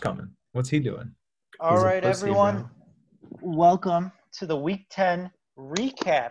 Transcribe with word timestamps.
coming? 0.00 0.28
What's 0.52 0.68
he 0.70 0.80
doing? 0.80 1.12
All 1.60 1.76
He's 1.76 1.84
right, 1.84 2.02
everyone. 2.04 2.68
bro. 3.40 3.52
Welcome 3.52 4.10
to 4.38 4.46
the 4.46 4.56
Week 4.56 4.86
10 4.90 5.30
recap 5.58 6.30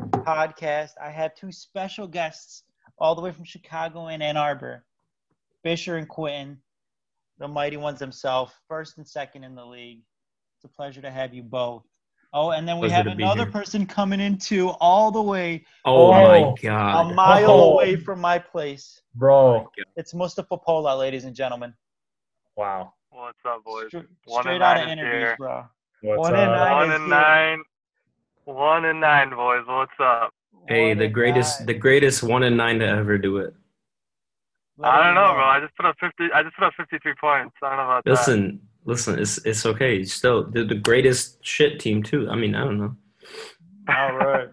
podcast. 0.00 0.90
I 1.02 1.10
have 1.10 1.34
two 1.34 1.50
special 1.50 2.06
guests 2.06 2.62
all 2.98 3.14
the 3.14 3.22
way 3.22 3.32
from 3.32 3.44
Chicago 3.44 4.08
and 4.08 4.22
Ann 4.22 4.36
Arbor 4.36 4.84
Fisher 5.62 5.96
and 5.96 6.08
Quentin, 6.08 6.58
the 7.38 7.48
mighty 7.48 7.76
ones 7.76 7.98
themselves, 7.98 8.52
first 8.68 8.98
and 8.98 9.08
second 9.08 9.44
in 9.44 9.54
the 9.54 9.64
league. 9.64 10.02
It's 10.56 10.64
a 10.64 10.68
pleasure 10.68 11.02
to 11.02 11.10
have 11.10 11.34
you 11.34 11.42
both. 11.42 11.82
Oh, 12.32 12.50
and 12.50 12.68
then 12.68 12.76
we 12.78 12.88
Pleasure 12.88 13.08
have 13.08 13.18
another 13.18 13.46
person 13.46 13.86
coming 13.86 14.20
in 14.20 14.36
too, 14.36 14.68
all 14.80 15.10
the 15.10 15.22
way 15.22 15.64
Oh, 15.86 16.10
my 16.10 16.54
a 16.64 17.14
mile 17.14 17.50
Oh. 17.50 17.72
away 17.74 17.96
from 17.96 18.20
my 18.20 18.38
place. 18.38 19.00
Bro. 19.14 19.70
It's 19.96 20.12
Mustafa 20.12 20.58
Pola, 20.58 20.94
ladies 20.96 21.24
and 21.24 21.34
gentlemen. 21.34 21.72
Wow. 22.56 22.92
What's 23.16 23.38
up, 23.48 23.64
boys? 23.64 23.86
Straight, 23.88 24.04
One 24.26 24.42
straight 24.42 24.54
and 24.56 24.62
out 24.62 24.76
nine 24.76 24.82
of 24.82 24.88
is 24.88 24.92
interviews, 24.92 25.20
here. 25.22 25.36
bro. 25.38 25.64
What's 26.02 26.18
One 26.18 26.34
up? 26.34 26.38
and 26.38 26.50
nine. 26.52 26.70
One 26.76 26.90
is 26.90 26.94
and 27.00 27.08
nine. 27.08 27.62
One 28.44 28.84
and 28.84 29.00
nine, 29.00 29.30
boys. 29.30 29.62
What's 29.66 29.92
up? 29.98 30.34
Hey, 30.68 30.88
One 30.90 30.98
the 30.98 31.08
greatest, 31.08 31.60
nine. 31.60 31.66
the 31.66 31.74
greatest 31.74 32.22
one 32.22 32.42
and 32.42 32.58
nine 32.58 32.78
to 32.80 32.86
ever 32.86 33.16
do 33.16 33.38
it. 33.38 33.54
Let 34.76 34.92
I 34.92 35.02
don't 35.02 35.14
know, 35.14 35.32
bro. 35.32 35.44
I 35.44 35.60
just 35.60 35.74
put 35.76 35.86
up 35.86 35.96
fifty. 35.98 36.30
I 36.34 36.42
just 36.42 36.56
put 36.56 36.66
up 36.66 36.74
fifty-three 36.76 37.14
points. 37.18 37.54
I 37.62 37.70
don't 37.70 37.78
know 37.78 37.84
about 37.84 38.04
that. 38.04 38.10
Listen, 38.10 38.60
listen, 38.84 39.18
it's 39.18 39.38
it's 39.46 39.64
okay. 39.64 40.04
Still, 40.04 40.50
they're 40.50 40.64
the 40.66 40.74
greatest 40.74 41.42
shit 41.42 41.80
team 41.80 42.02
too. 42.02 42.28
I 42.28 42.36
mean, 42.36 42.54
I 42.54 42.64
don't 42.64 42.76
know. 42.76 42.94
All 43.88 44.12
right. 44.14 44.48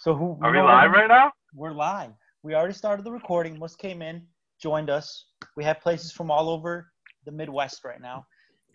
So 0.00 0.14
who? 0.14 0.38
Are 0.42 0.52
we 0.52 0.58
live 0.60 0.90
right 0.90 1.08
now? 1.08 1.32
We're 1.54 1.72
live. 1.72 2.10
We 2.42 2.54
already 2.54 2.74
started 2.74 3.06
the 3.06 3.12
recording. 3.12 3.58
Mus 3.58 3.74
came 3.74 4.02
in, 4.02 4.26
joined 4.60 4.90
us. 4.90 5.24
We 5.56 5.64
have 5.64 5.80
places 5.80 6.12
from 6.12 6.30
all 6.30 6.50
over 6.50 6.92
the 7.26 7.32
Midwest 7.32 7.84
right 7.84 8.00
now. 8.00 8.26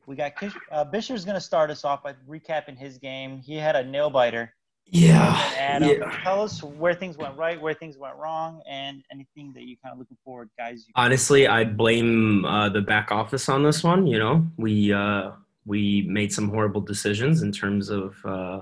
We 0.05 0.15
got 0.15 0.35
Kish, 0.35 0.53
uh, 0.71 0.83
Bisher's 0.83 1.25
going 1.25 1.35
to 1.35 1.41
start 1.41 1.71
us 1.71 1.83
off 1.83 2.03
by 2.03 2.13
recapping 2.29 2.77
his 2.77 2.97
game. 2.97 3.39
He 3.39 3.55
had 3.55 3.75
a 3.75 3.83
nail 3.83 4.09
biter. 4.09 4.53
Yeah, 4.93 5.52
Adam, 5.58 5.89
yeah. 5.89 6.19
tell 6.21 6.41
us 6.41 6.61
where 6.61 6.93
things 6.93 7.17
went 7.17 7.38
right, 7.38 7.59
where 7.61 7.73
things 7.73 7.97
went 7.97 8.16
wrong, 8.17 8.61
and 8.67 9.02
anything 9.09 9.53
that 9.53 9.63
you 9.63 9.77
kind 9.81 9.93
of 9.93 9.99
looking 9.99 10.17
forward, 10.25 10.49
guys. 10.58 10.85
Honestly, 10.95 11.47
I 11.47 11.63
blame 11.63 12.43
uh, 12.43 12.67
the 12.67 12.81
back 12.81 13.09
office 13.09 13.47
on 13.47 13.63
this 13.63 13.83
one. 13.83 14.05
You 14.05 14.19
know, 14.19 14.45
we 14.58 14.91
uh, 14.91 15.31
we 15.65 16.05
made 16.09 16.33
some 16.33 16.49
horrible 16.49 16.81
decisions 16.81 17.41
in 17.41 17.53
terms 17.53 17.89
of 17.89 18.15
uh, 18.25 18.61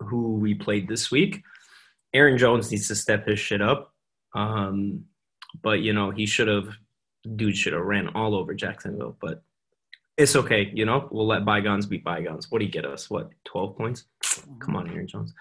who 0.00 0.34
we 0.34 0.54
played 0.54 0.88
this 0.88 1.10
week. 1.10 1.42
Aaron 2.12 2.36
Jones 2.36 2.70
needs 2.70 2.88
to 2.88 2.94
step 2.94 3.26
his 3.26 3.38
shit 3.38 3.62
up, 3.62 3.94
um, 4.34 5.04
but 5.62 5.80
you 5.80 5.92
know 5.92 6.10
he 6.10 6.26
should 6.26 6.48
have. 6.48 6.68
Dude 7.36 7.56
should 7.56 7.72
have 7.72 7.82
ran 7.82 8.08
all 8.08 8.34
over 8.34 8.54
Jacksonville, 8.54 9.16
but 9.20 9.42
it's 10.16 10.36
okay. 10.36 10.70
You 10.74 10.84
know, 10.84 11.08
we'll 11.10 11.26
let 11.26 11.44
bygones 11.44 11.86
be 11.86 11.98
bygones. 11.98 12.50
What 12.50 12.58
do 12.58 12.64
you 12.64 12.70
get 12.70 12.84
us? 12.84 13.08
What 13.10 13.30
twelve 13.44 13.76
points? 13.76 14.04
Come 14.60 14.76
on, 14.76 14.88
Aaron 14.90 15.06
Jones. 15.06 15.34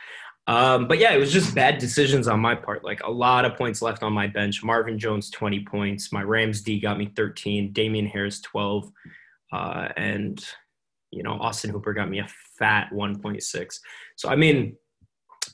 Um, 0.47 0.88
but 0.88 0.97
yeah, 0.97 1.14
it 1.14 1.17
was 1.17 1.34
just 1.34 1.53
bad 1.53 1.78
decisions 1.78 2.28
on 2.28 2.39
my 2.39 2.56
part. 2.56 2.84
Like 2.84 3.03
a 3.03 3.11
lot 3.11 3.44
of 3.44 3.58
points 3.58 3.81
left 3.81 4.02
on 4.02 4.14
my 4.14 4.28
bench. 4.28 4.64
Marvin 4.64 4.97
Jones, 4.97 5.30
20 5.30 5.66
points. 5.66 6.14
My 6.14 6.23
Rams 6.23 6.61
D 6.61 6.80
got 6.80 6.97
me 6.97 7.11
13. 7.16 7.73
Damien 7.73 8.06
Harris, 8.06 8.39
12. 8.41 8.89
Uh, 9.52 9.89
and, 9.97 10.44
you 11.12 11.22
know, 11.22 11.34
Austin 11.34 11.69
Hooper 11.69 11.94
got 11.94 12.09
me 12.09 12.19
a 12.19 12.28
fat 12.58 12.89
1.6. 12.94 13.80
So, 14.16 14.30
I 14.30 14.38
mean, 14.38 14.78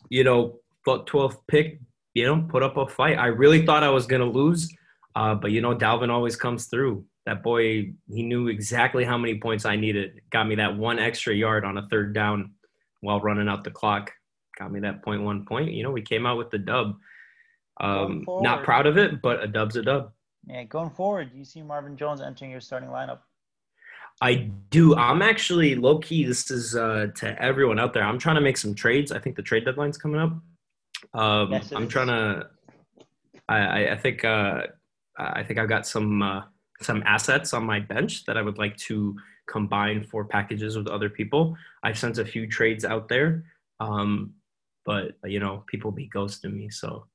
you 0.09 0.23
know, 0.23 0.59
12th 0.87 1.37
pick, 1.47 1.79
you 2.13 2.25
know, 2.27 2.45
put 2.47 2.61
up 2.61 2.77
a 2.77 2.87
fight. 2.87 3.17
I 3.17 3.27
really 3.27 3.65
thought 3.65 3.83
I 3.83 3.89
was 3.89 4.05
going 4.05 4.21
to 4.21 4.27
lose. 4.27 4.71
Uh, 5.15 5.35
but, 5.35 5.51
you 5.51 5.61
know, 5.61 5.75
Dalvin 5.75 6.09
always 6.09 6.35
comes 6.35 6.65
through. 6.65 7.05
That 7.25 7.43
boy, 7.43 7.93
he 8.11 8.23
knew 8.23 8.47
exactly 8.49 9.05
how 9.05 9.17
many 9.17 9.39
points 9.39 9.65
I 9.65 9.75
needed. 9.75 10.21
Got 10.29 10.47
me 10.47 10.55
that 10.55 10.75
one 10.75 10.99
extra 10.99 11.33
yard 11.33 11.63
on 11.63 11.77
a 11.77 11.87
third 11.87 12.13
down 12.13 12.53
while 13.01 13.21
running 13.21 13.47
out 13.47 13.63
the 13.63 13.71
clock. 13.71 14.11
Got 14.57 14.71
me 14.71 14.81
that 14.81 15.03
point 15.03 15.23
one 15.23 15.45
point. 15.45 15.71
You 15.71 15.83
know, 15.83 15.91
we 15.91 16.01
came 16.01 16.25
out 16.25 16.37
with 16.37 16.51
the 16.51 16.57
dub. 16.57 16.97
Um, 17.79 18.23
not 18.27 18.63
proud 18.63 18.87
of 18.87 18.97
it, 18.97 19.21
but 19.21 19.41
a 19.41 19.47
dub's 19.47 19.75
a 19.77 19.81
dub. 19.81 20.11
yeah, 20.47 20.63
going 20.63 20.89
forward, 20.89 21.31
do 21.31 21.37
you 21.37 21.45
see 21.45 21.61
Marvin 21.61 21.95
Jones 21.97 22.21
entering 22.21 22.51
your 22.51 22.59
starting 22.61 22.89
lineup. 22.89 23.19
I 24.21 24.51
do. 24.69 24.95
I'm 24.95 25.21
actually 25.21 25.75
low 25.75 25.97
key. 25.97 26.23
This 26.23 26.51
is 26.51 26.75
uh, 26.75 27.07
to 27.15 27.41
everyone 27.41 27.79
out 27.79 27.93
there. 27.93 28.03
I'm 28.03 28.19
trying 28.19 28.35
to 28.35 28.41
make 28.41 28.57
some 28.57 28.75
trades. 28.75 29.11
I 29.11 29.19
think 29.19 29.35
the 29.35 29.41
trade 29.41 29.65
deadline's 29.65 29.97
coming 29.97 30.21
up. 30.21 30.33
Um, 31.19 31.51
Yes, 31.51 31.71
I'm 31.71 31.87
trying 31.87 32.07
to. 32.07 32.47
I, 33.49 33.57
I, 33.57 33.91
I 33.93 33.97
think. 33.97 34.23
Uh, 34.23 34.63
I 35.17 35.43
think 35.43 35.59
I've 35.59 35.69
got 35.69 35.85
some 35.85 36.21
uh, 36.21 36.41
some 36.81 37.03
assets 37.05 37.53
on 37.53 37.65
my 37.65 37.79
bench 37.79 38.25
that 38.25 38.37
I 38.37 38.41
would 38.41 38.57
like 38.57 38.77
to 38.77 39.15
combine 39.47 40.03
for 40.03 40.25
packages 40.25 40.77
with 40.77 40.87
other 40.87 41.09
people. 41.09 41.55
I've 41.83 41.97
sent 41.97 42.17
a 42.17 42.25
few 42.25 42.47
trades 42.47 42.85
out 42.85 43.07
there, 43.09 43.45
um, 43.79 44.33
but 44.85 45.11
you 45.25 45.39
know, 45.39 45.63
people 45.67 45.91
be 45.91 46.09
ghosting 46.09 46.53
me. 46.53 46.69
So 46.69 47.05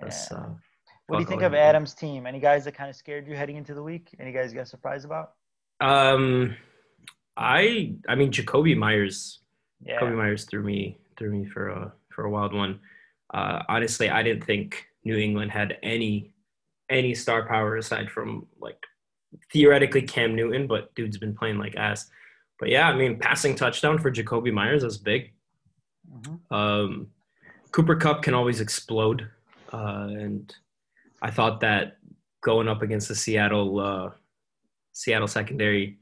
that's. 0.00 0.30
Yeah. 0.30 0.38
Uh, 0.38 0.48
What 1.06 1.18
do 1.18 1.22
you 1.22 1.28
think 1.28 1.42
of. 1.42 1.54
Adam's 1.54 1.94
team? 1.94 2.26
Any 2.26 2.40
guys 2.40 2.64
that 2.64 2.72
kind 2.72 2.88
of 2.88 2.96
scared 2.96 3.28
you 3.28 3.36
heading 3.36 3.56
into 3.56 3.74
the 3.74 3.82
week? 3.82 4.14
Any 4.18 4.32
guys 4.32 4.52
you 4.52 4.58
got 4.58 4.68
surprised 4.68 5.04
about? 5.04 5.32
Um, 5.80 6.56
I 7.36 7.94
I 8.08 8.14
mean 8.14 8.30
Jakobi 8.30 8.76
Meyers. 8.76 9.40
Yeah. 9.84 10.00
Jakobi 10.00 10.16
Meyers 10.16 10.44
threw 10.44 10.62
me 10.62 10.98
threw 11.18 11.30
me 11.30 11.44
for 11.46 11.68
a 11.68 11.92
for 12.10 12.24
a 12.24 12.30
wild 12.30 12.54
one. 12.54 12.80
Uh, 13.32 13.62
honestly, 13.68 14.08
I 14.10 14.22
didn't 14.22 14.44
think 14.44 14.86
New 15.04 15.16
England 15.16 15.50
had 15.50 15.76
any 15.82 16.33
any 16.90 17.14
star 17.14 17.46
power 17.46 17.76
aside 17.76 18.10
from 18.10 18.46
like 18.60 18.78
theoretically 19.52 20.02
Cam 20.02 20.34
Newton, 20.34 20.66
but 20.66 20.94
dude's 20.94 21.18
been 21.18 21.34
playing 21.34 21.58
like 21.58 21.76
ass. 21.76 22.10
But 22.58 22.68
yeah, 22.68 22.88
I 22.88 22.94
mean, 22.96 23.18
passing 23.18 23.54
touchdown 23.56 23.98
for 23.98 24.10
Jakobi 24.10 24.52
Meyers 24.52 24.84
is 24.84 24.98
big. 24.98 25.32
Mhm. 26.10 26.40
Um, 26.52 27.08
Cooper 27.72 27.96
Kupp 27.96 28.22
can 28.22 28.34
always 28.34 28.60
explode, 28.60 29.28
uh, 29.72 30.06
and 30.10 30.54
I 31.22 31.30
thought 31.30 31.60
that 31.60 31.96
going 32.42 32.68
up 32.68 32.82
against 32.82 33.08
the 33.08 33.14
Seattle 33.14 33.80
uh, 33.80 34.10
Seattle 34.92 35.26
secondary, 35.26 35.98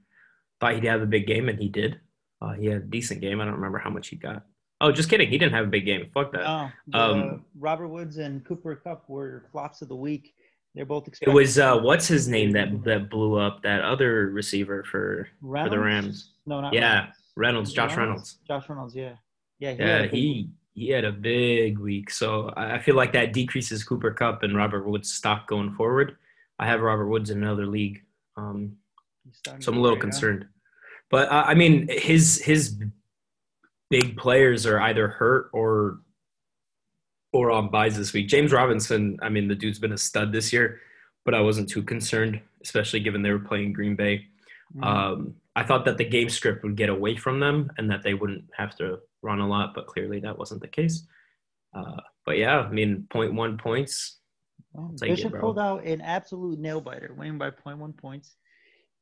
thought 0.61 0.75
he'd 0.75 0.85
have 0.85 1.01
a 1.03 1.07
big 1.07 1.27
game, 1.27 1.49
and 1.49 1.59
he 1.59 1.69
did. 1.69 1.99
Uh, 2.43 2.53
he 2.53 2.67
had 2.67 2.77
a 2.77 2.81
decent 2.85 3.21
game. 3.21 3.41
I 3.41 3.45
don't 3.45 3.55
remember 3.55 3.79
how 3.79 3.89
much 3.91 4.09
he 4.09 4.17
got. 4.17 4.45
Oh, 4.81 4.91
just 4.91 5.09
kidding. 5.09 5.29
He 5.31 5.39
didn't 5.39 5.55
have 5.55 5.65
a 5.65 5.71
big 5.71 5.87
game. 5.87 6.11
Fuck 6.13 6.33
that. 6.33 6.45
Oh, 6.45 6.71
Um, 6.93 7.45
Robert 7.59 7.87
Woods 7.87 8.17
and 8.19 8.45
Cooper 8.45 8.75
Kupp 8.75 9.09
were 9.09 9.45
flops 9.53 9.81
of 9.81 9.89
the 9.89 9.95
week. 9.97 10.35
They're 10.75 10.87
both 10.87 11.09
It 11.21 11.29
was 11.29 11.59
uh, 11.59 11.79
what's 11.79 12.09
his 12.09 12.29
name 12.29 12.53
that 12.53 12.83
that 12.85 13.11
blew 13.11 13.39
up 13.39 13.63
that 13.63 13.83
other 13.83 14.31
receiver 14.31 14.85
for 14.85 15.29
for 15.41 15.69
the 15.69 15.79
Rams. 15.79 16.31
No, 16.47 16.61
not 16.61 16.73
Yeah, 16.73 17.09
Reynolds. 17.37 17.37
Reynolds, 17.37 17.73
Josh 17.73 17.97
Reynolds. 17.97 18.39
Josh 18.47 18.69
Reynolds, 18.69 18.95
yeah, 18.95 19.15
yeah, 19.59 19.75
Yeah, 19.79 19.87
had 19.87 20.01
a 20.01 20.03
big 20.05 20.13
he 20.13 20.51
he 20.75 20.89
had 20.89 21.05
a 21.05 21.13
big 21.13 21.79
week. 21.79 22.11
So 22.11 22.53
I 22.57 22.79
feel 22.79 22.95
like 22.95 23.13
that 23.13 23.35
decreases 23.35 23.85
Cooper 23.85 24.13
Kupp 24.13 24.43
and 24.43 24.57
Robert 24.57 24.87
Woods' 24.89 25.13
stock 25.13 25.47
going 25.47 25.73
forward. 25.75 26.17
I 26.59 26.67
have 26.67 26.81
Robert 26.81 27.09
Woods 27.09 27.29
in 27.29 27.43
another 27.43 27.67
league, 27.67 28.03
um, 28.37 28.77
so 29.61 29.73
I'm 29.73 29.79
a 29.79 29.81
little 29.81 29.99
out. 29.99 30.01
concerned. 30.01 30.47
But 31.11 31.29
uh, 31.29 31.45
I 31.47 31.55
mean, 31.55 31.89
his 31.91 32.41
his 32.43 32.79
big 33.91 34.17
players 34.17 34.65
are 34.65 34.81
either 34.81 35.09
hurt 35.09 35.51
or 35.53 36.01
or 37.33 37.51
on 37.51 37.71
buys 37.71 37.97
this 37.97 38.13
week. 38.13 38.29
James 38.29 38.53
Robinson, 38.53 39.19
I 39.23 39.29
mean, 39.29 39.49
the 39.49 39.55
dude's 39.55 39.79
been 39.79 39.93
a 39.93 39.99
stud 39.99 40.33
this 40.33 40.53
year, 40.53 40.81
but 41.25 41.35
I 41.35 41.41
wasn't 41.41 41.69
too 41.69 41.83
concerned, 41.83 42.41
especially 42.63 43.01
given 43.01 43.23
they 43.23 43.31
were 43.31 43.39
playing 43.39 43.73
Green 43.73 43.97
Bay. 43.97 44.27
Mhm. 44.77 44.85
Um, 44.85 45.35
I 45.55 45.63
thought 45.63 45.85
that 45.85 45.99
the 45.99 46.05
game 46.05 46.29
script 46.29 46.63
would 46.63 46.77
get 46.77 46.89
away 46.89 47.17
from 47.17 47.41
them 47.41 47.71
and 47.77 47.91
that 47.91 48.03
they 48.03 48.15
wouldn't 48.15 48.45
have 48.57 48.75
to 48.77 49.01
run 49.23 49.41
a 49.41 49.49
lot, 49.49 49.75
but 49.75 49.87
clearly 49.87 50.21
that 50.21 50.39
wasn't 50.39 50.61
the 50.63 50.69
case. 50.69 51.07
Uh, 51.75 52.01
but 52.25 52.39
yeah, 52.39 52.61
I 52.61 52.71
mean, 52.71 53.07
0.1 53.11 53.59
points. 53.59 54.19
Well, 54.73 54.95
take 54.97 55.19
it, 55.19 55.41
pulled 55.41 55.59
out 55.59 55.85
an 55.85 56.01
absolute 56.01 56.59
nail 56.59 56.81
biter, 56.81 57.15
winning 57.17 57.39
by 57.39 57.51
0.1 57.51 57.93
points. 57.97 58.37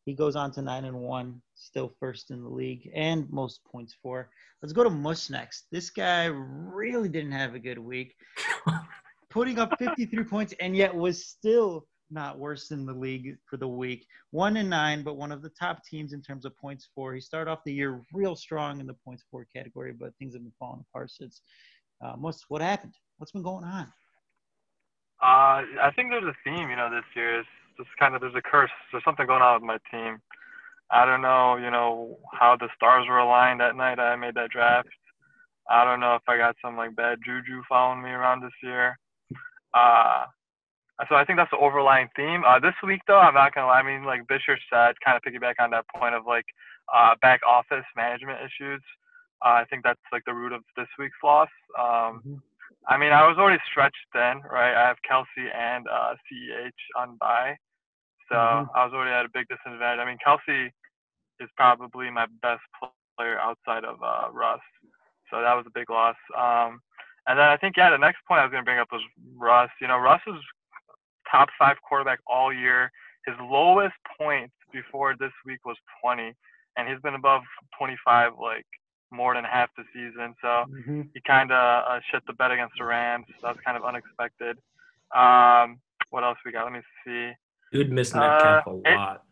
He 0.04 0.14
goes 0.14 0.36
on 0.36 0.50
to 0.52 0.62
nine 0.62 0.84
and 0.84 0.98
one, 0.98 1.40
still 1.54 1.92
first 2.00 2.30
in 2.30 2.42
the 2.42 2.48
league 2.48 2.90
and 2.94 3.30
most 3.30 3.60
points 3.64 3.94
for. 4.02 4.30
Let's 4.62 4.72
go 4.72 4.84
to 4.84 4.90
Mush 4.90 5.30
next. 5.30 5.66
This 5.70 5.90
guy 5.90 6.26
really 6.26 7.08
didn't 7.08 7.32
have 7.32 7.54
a 7.54 7.58
good 7.58 7.78
week, 7.78 8.14
putting 9.30 9.58
up 9.58 9.78
53 9.78 10.24
points 10.24 10.54
and 10.60 10.76
yet 10.76 10.94
was 10.94 11.26
still 11.26 11.86
not 12.10 12.38
worse 12.38 12.70
in 12.70 12.86
the 12.86 12.92
league 12.92 13.36
for 13.48 13.56
the 13.56 13.68
week. 13.68 14.06
One 14.30 14.56
and 14.56 14.68
nine, 14.68 15.02
but 15.02 15.16
one 15.16 15.32
of 15.32 15.42
the 15.42 15.50
top 15.50 15.84
teams 15.84 16.12
in 16.12 16.22
terms 16.22 16.44
of 16.44 16.56
points 16.56 16.88
for. 16.94 17.14
He 17.14 17.20
started 17.20 17.50
off 17.50 17.60
the 17.64 17.72
year 17.72 18.02
real 18.12 18.34
strong 18.34 18.80
in 18.80 18.86
the 18.86 18.96
points 19.04 19.24
for 19.30 19.46
category, 19.54 19.92
but 19.92 20.12
things 20.18 20.34
have 20.34 20.42
been 20.42 20.52
falling 20.58 20.84
apart 20.90 21.10
since. 21.10 21.42
Uh, 22.04 22.16
Mush, 22.16 22.36
what 22.48 22.62
happened? 22.62 22.94
What's 23.18 23.32
been 23.32 23.42
going 23.42 23.64
on? 23.64 23.86
Uh, 25.22 25.68
I 25.82 25.90
think 25.94 26.10
there's 26.10 26.24
a 26.24 26.36
theme, 26.44 26.70
you 26.70 26.76
know, 26.76 26.90
this 26.90 27.04
year. 27.14 27.44
It's 27.80 27.88
just 27.88 27.98
kind 27.98 28.14
of 28.14 28.20
there's 28.20 28.34
a 28.34 28.42
curse. 28.42 28.70
There's 28.92 29.04
something 29.04 29.26
going 29.26 29.42
on 29.42 29.54
with 29.54 29.62
my 29.66 29.78
team. 29.90 30.20
I 30.90 31.06
don't 31.06 31.22
know, 31.22 31.56
you 31.56 31.70
know, 31.70 32.18
how 32.32 32.56
the 32.56 32.68
stars 32.74 33.06
were 33.08 33.18
aligned 33.18 33.60
that 33.60 33.76
night 33.76 33.98
I 33.98 34.16
made 34.16 34.34
that 34.34 34.50
draft. 34.50 34.88
I 35.70 35.84
don't 35.84 36.00
know 36.00 36.16
if 36.16 36.22
I 36.28 36.36
got 36.36 36.56
some 36.60 36.76
like 36.76 36.96
bad 36.96 37.18
juju 37.24 37.62
following 37.68 38.02
me 38.02 38.10
around 38.10 38.42
this 38.42 38.52
year. 38.62 38.98
Uh, 39.72 40.26
so 41.08 41.14
I 41.14 41.24
think 41.24 41.38
that's 41.38 41.50
the 41.52 41.58
overlying 41.58 42.08
theme. 42.16 42.42
Uh, 42.46 42.58
this 42.58 42.74
week, 42.84 43.00
though, 43.06 43.20
I'm 43.20 43.34
not 43.34 43.54
gonna 43.54 43.68
lie. 43.68 43.78
I 43.78 43.82
mean, 43.82 44.04
like 44.04 44.26
Bisher 44.26 44.58
said, 44.68 44.94
kind 45.04 45.16
of 45.16 45.22
piggyback 45.22 45.54
on 45.60 45.70
that 45.70 45.86
point 45.96 46.14
of 46.14 46.26
like 46.26 46.44
uh, 46.92 47.14
back 47.22 47.40
office 47.48 47.86
management 47.96 48.40
issues. 48.40 48.82
Uh, 49.44 49.62
I 49.62 49.64
think 49.70 49.84
that's 49.84 50.00
like 50.12 50.24
the 50.26 50.34
root 50.34 50.52
of 50.52 50.62
this 50.76 50.88
week's 50.98 51.16
loss. 51.24 51.48
Um, 51.78 52.20
Mhm. 52.26 52.42
I 52.88 52.96
mean, 52.96 53.12
I 53.12 53.26
was 53.26 53.38
already 53.38 53.62
stretched 53.70 54.06
then, 54.12 54.40
right? 54.50 54.74
I 54.74 54.88
have 54.88 54.96
Kelce 55.08 55.54
and 55.54 55.86
uh, 55.88 56.14
CEH 56.26 56.72
on 56.96 57.16
bye, 57.16 57.56
so 58.30 58.36
Mhm. 58.36 58.70
I 58.74 58.84
was 58.84 58.94
already 58.94 59.10
at 59.12 59.26
a 59.26 59.28
big 59.28 59.48
disadvantage. 59.48 60.00
I 60.00 60.04
mean, 60.04 60.18
Kelce 60.18 60.70
is 61.40 61.50
probably 61.56 62.10
my 62.10 62.26
best 62.42 62.62
player 63.16 63.38
outside 63.38 63.84
of 63.84 64.02
uh, 64.02 64.28
Russ, 64.32 64.60
so 65.30 65.42
that 65.42 65.54
was 65.54 65.66
a 65.66 65.70
big 65.70 65.90
loss. 65.90 66.16
Um, 66.36 66.80
and 67.26 67.38
then 67.38 67.48
I 67.48 67.56
think 67.56 67.76
yeah, 67.76 67.90
the 67.90 67.98
next 67.98 68.24
point 68.26 68.40
I 68.40 68.44
was 68.44 68.52
gonna 68.52 68.64
bring 68.64 68.78
up 68.78 68.90
was 68.92 69.02
Russ. 69.36 69.70
You 69.80 69.88
know, 69.88 69.98
Russ 69.98 70.22
is 70.26 70.40
top 71.30 71.50
five 71.58 71.80
quarterback 71.82 72.20
all 72.26 72.52
year. 72.52 72.90
His 73.26 73.36
lowest 73.40 73.96
point 74.18 74.50
before 74.72 75.14
this 75.16 75.32
week 75.44 75.64
was 75.66 75.76
20, 76.00 76.34
and 76.76 76.88
he's 76.88 77.00
been 77.00 77.14
above 77.14 77.42
25 77.76 78.38
like 78.38 78.66
more 79.10 79.34
than 79.34 79.44
half 79.44 79.68
the 79.76 79.84
season. 79.92 80.34
So 80.40 80.64
Mhm. 80.70 81.10
he 81.14 81.20
kind 81.22 81.50
of 81.52 81.84
uh, 81.84 82.00
shit 82.00 82.24
the 82.26 82.32
bed 82.32 82.52
against 82.52 82.76
the 82.78 82.84
Rams. 82.84 83.26
That 83.42 83.56
was 83.56 83.60
kind 83.64 83.76
of 83.76 83.84
unexpected. 83.84 84.58
Um, 85.12 85.80
what 86.10 86.24
else 86.24 86.38
we 86.44 86.52
got? 86.52 86.64
Let 86.64 86.72
me 86.72 86.82
see. 87.04 87.34
Dude 87.72 87.90
missed 87.92 88.14
Metcalf 88.14 88.66
Uh, 88.66 88.70
a 88.70 88.76
it- 88.84 88.96
lot. 88.96 89.22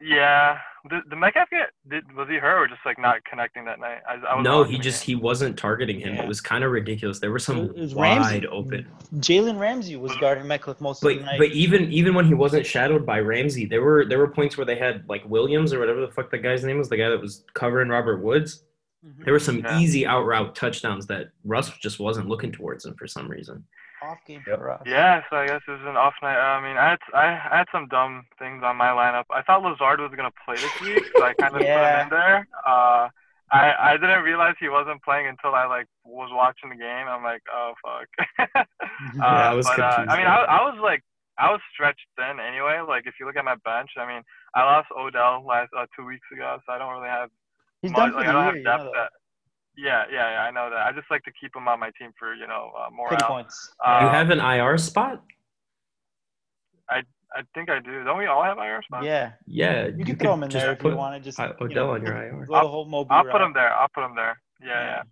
Yeah, 0.00 0.58
the 0.88 1.00
the 1.10 1.16
Metcalf 1.16 1.50
get 1.50 1.70
did 1.88 2.12
was 2.14 2.28
he 2.28 2.36
hurt 2.36 2.56
or 2.62 2.68
just 2.68 2.82
like 2.86 3.00
not 3.00 3.16
connecting 3.24 3.64
that 3.64 3.80
night? 3.80 3.98
I, 4.08 4.14
I 4.14 4.36
was 4.36 4.44
No, 4.44 4.62
he 4.62 4.78
just 4.78 5.04
game. 5.04 5.16
he 5.16 5.20
wasn't 5.20 5.58
targeting 5.58 5.98
him. 5.98 6.14
Yeah. 6.14 6.22
It 6.22 6.28
was 6.28 6.40
kind 6.40 6.62
of 6.62 6.70
ridiculous. 6.70 7.18
There 7.18 7.32
were 7.32 7.40
some 7.40 7.70
It 7.70 7.74
was 7.74 7.94
wide 7.96 8.18
Ramsey. 8.18 8.46
open. 8.46 8.86
Jalen 9.16 9.58
Ramsey 9.58 9.96
was 9.96 10.14
guarding 10.18 10.46
Metcalf 10.46 10.80
most 10.80 11.02
But 11.02 11.14
of 11.14 11.18
the 11.18 11.24
night. 11.24 11.38
but 11.40 11.48
even 11.48 11.90
even 11.90 12.14
when 12.14 12.26
he 12.26 12.34
wasn't 12.34 12.64
shadowed 12.64 13.04
by 13.04 13.18
Ramsey, 13.18 13.66
there 13.66 13.82
were 13.82 14.04
there 14.04 14.18
were 14.20 14.28
points 14.28 14.56
where 14.56 14.64
they 14.66 14.76
had 14.76 15.02
like 15.08 15.28
Williams 15.28 15.72
or 15.72 15.80
whatever 15.80 16.00
the 16.00 16.12
fuck 16.12 16.30
the 16.30 16.38
guy's 16.38 16.62
name 16.64 16.78
was, 16.78 16.88
the 16.88 16.96
guy 16.96 17.08
that 17.08 17.20
was 17.20 17.44
covering 17.54 17.88
Robert 17.88 18.18
Woods. 18.22 18.62
Mhm. 19.04 19.24
There 19.24 19.32
were 19.32 19.40
some 19.40 19.58
Yeah. 19.58 19.80
easy 19.80 20.06
out 20.06 20.22
route 20.26 20.54
touchdowns 20.54 21.08
that 21.08 21.30
Russ 21.44 21.76
just 21.78 21.98
wasn't 21.98 22.28
looking 22.28 22.52
towards 22.52 22.84
him 22.86 22.94
for 22.94 23.08
some 23.08 23.26
reason. 23.28 23.64
Off 24.08 24.18
game 24.26 24.44
Yep. 24.46 24.60
for 24.60 24.70
us. 24.70 24.86
Yeah, 24.86 25.22
so 25.28 25.36
I 25.36 25.46
guess 25.48 25.60
it 25.68 25.72
was 25.72 25.82
an 25.84 25.96
off 25.96 26.14
night. 26.22 26.38
I 26.38 26.60
mean, 26.62 26.76
I 26.78 26.90
had 26.90 26.98
I, 27.14 27.26
I 27.52 27.58
had 27.58 27.66
some 27.72 27.88
dumb 27.88 28.24
things 28.38 28.62
on 28.64 28.76
my 28.76 28.88
lineup. 28.88 29.24
I 29.30 29.42
thought 29.42 29.62
Lazard 29.62 30.00
was 30.00 30.12
gonna 30.16 30.32
play 30.44 30.58
this 30.60 30.72
week, 30.80 31.02
so 31.16 31.24
I 31.24 31.34
kind 31.34 31.56
of 31.56 31.64
Yeah. 31.64 31.72
put 31.72 31.84
him 31.84 31.94
in 31.94 32.08
there. 32.08 32.48
Uh, 32.66 33.08
I 33.52 33.74
I 33.78 33.92
didn't 34.00 34.24
realize 34.24 34.54
he 34.60 34.68
wasn't 34.68 35.02
playing 35.02 35.26
until 35.28 35.54
I 35.54 35.66
like 35.66 35.86
was 36.04 36.30
watching 36.32 36.70
the 36.70 36.76
game. 36.76 37.08
I'm 37.08 37.22
like, 37.24 37.42
oh 37.52 37.74
fuck. 37.84 38.08
uh, 38.48 38.64
Yeah, 39.24 39.50
I 39.50 39.54
was 39.54 39.66
but, 39.66 39.80
uh, 39.80 39.84
confused 39.96 40.08
I 40.08 40.16
mean. 40.18 40.26
I, 40.26 40.36
I 40.48 40.62
was 40.70 40.78
like, 40.82 41.02
I 41.38 41.50
was 41.50 41.60
stretched 41.72 42.06
thin 42.16 42.40
anyway. 42.40 42.80
Like 42.86 43.06
if 43.06 43.14
you 43.20 43.26
look 43.26 43.36
at 43.36 43.44
my 43.44 43.56
bench, 43.64 43.90
I 43.98 44.06
mean, 44.06 44.22
I 44.54 44.64
lost 44.64 44.88
Odell 44.96 45.44
last 45.46 45.70
uh, 45.76 45.86
two 45.96 46.04
weeks 46.06 46.26
ago, 46.32 46.58
so 46.66 46.72
I 46.72 46.78
don't 46.78 46.92
really 46.94 47.08
have 47.08 47.30
He's 47.82 47.92
much. 47.92 48.12
done 48.12 48.14
for 48.14 48.24
like, 48.24 48.26
the 48.26 48.30
I 48.30 48.32
don't 48.32 48.44
year. 48.44 48.56
have 48.56 48.56
You 48.56 48.72
know 48.72 48.90
that. 48.94 49.10
Yeah, 49.78 50.02
yeah, 50.10 50.30
yeah. 50.32 50.42
I 50.42 50.50
know 50.50 50.70
that. 50.70 50.80
I 50.86 50.90
just 50.92 51.08
like 51.08 51.22
to 51.22 51.30
keep 51.40 51.54
him 51.54 51.68
on 51.68 51.78
my 51.78 51.90
team 51.98 52.10
for 52.18 52.34
you 52.34 52.48
know 52.48 52.72
uh, 52.76 52.88
that. 52.90 52.94
morale. 52.96 53.10
Pity 53.10 53.24
points. 53.24 53.70
Uh, 53.84 54.00
you 54.02 54.08
have 54.08 54.30
an 54.30 54.40
IR 54.40 54.76
spot? 54.76 55.22
I 56.90 57.02
I 57.34 57.42
think 57.54 57.70
I 57.70 57.78
do. 57.78 58.02
Don't 58.02 58.18
we 58.18 58.26
all 58.26 58.42
have 58.42 58.58
IR 58.58 58.82
spots? 58.82 59.04
yeah, 59.06 59.32
Yeah, 59.46 59.86
you, 59.86 60.04
can 60.04 60.16
throw 60.16 60.34
him 60.34 60.42
in 60.42 60.50
just 60.50 60.64
there 60.64 60.72
if 60.72 60.80
put 60.80 60.92
you 60.92 60.96
want 60.98 61.14
to. 61.14 61.20
Just 61.20 61.38
I- 61.38 61.48
you 61.48 61.54
Odell 61.60 61.86
know, 61.88 61.94
on 61.94 62.02
your 62.02 62.16
IR. 62.16 62.46
Go 62.46 62.54
the 62.54 62.68
whole 62.68 62.86
Moby 62.86 63.08
I'll 63.10 63.24
route. 63.24 63.32
put 63.32 63.40
him 63.42 63.52
there. 63.52 63.72
I'll 63.72 63.88
put 63.94 64.04
him 64.04 64.16
there. 64.16 64.40
Yeah, 64.60 65.02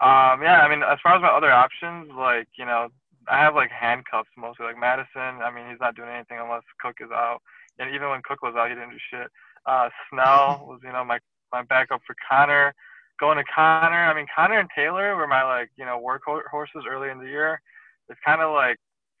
yeah. 0.00 0.32
Um, 0.32 0.42
yeah. 0.42 0.62
I 0.62 0.68
mean, 0.70 0.82
as 0.82 0.98
far 1.02 1.16
as 1.16 1.20
my 1.22 1.28
other 1.28 1.52
options, 1.52 2.10
like 2.16 2.48
you 2.56 2.64
know, 2.64 2.88
I 3.28 3.38
have 3.38 3.54
like 3.54 3.70
handcuffs 3.70 4.30
mostly. 4.38 4.64
Like 4.66 4.78
Mattison. 4.78 5.42
I 5.44 5.50
mean, 5.50 5.68
he's 5.68 5.80
not 5.80 5.96
doing 5.96 6.08
anything 6.08 6.38
unless 6.40 6.62
Cook 6.80 6.96
is 7.00 7.10
out. 7.12 7.40
And 7.78 7.94
even 7.94 8.08
when 8.08 8.22
Cook 8.22 8.42
was 8.42 8.54
out, 8.56 8.68
he 8.68 8.74
didn't 8.74 8.90
do 8.90 8.96
shit. 9.10 9.28
Uh, 9.66 9.88
Snell 10.08 10.64
was 10.66 10.80
you 10.82 10.92
know 10.92 11.04
my 11.04 11.18
my 11.52 11.62
backup 11.62 12.00
for 12.06 12.16
Conner. 12.30 12.74
Going 13.20 13.38
to 13.38 13.44
Conner. 13.44 14.04
I 14.10 14.14
mean, 14.14 14.26
Conner 14.34 14.58
and 14.58 14.68
Taylor 14.74 15.14
were 15.16 15.26
my 15.28 15.42
like 15.44 15.70
you 15.76 15.84
know 15.84 16.00
workhorses 16.02 16.86
early 16.88 17.10
in 17.10 17.18
the 17.18 17.26
year. 17.26 17.60
It's 18.08 18.18
kind 18.26 18.40
of 18.42 18.52
like 18.52 18.76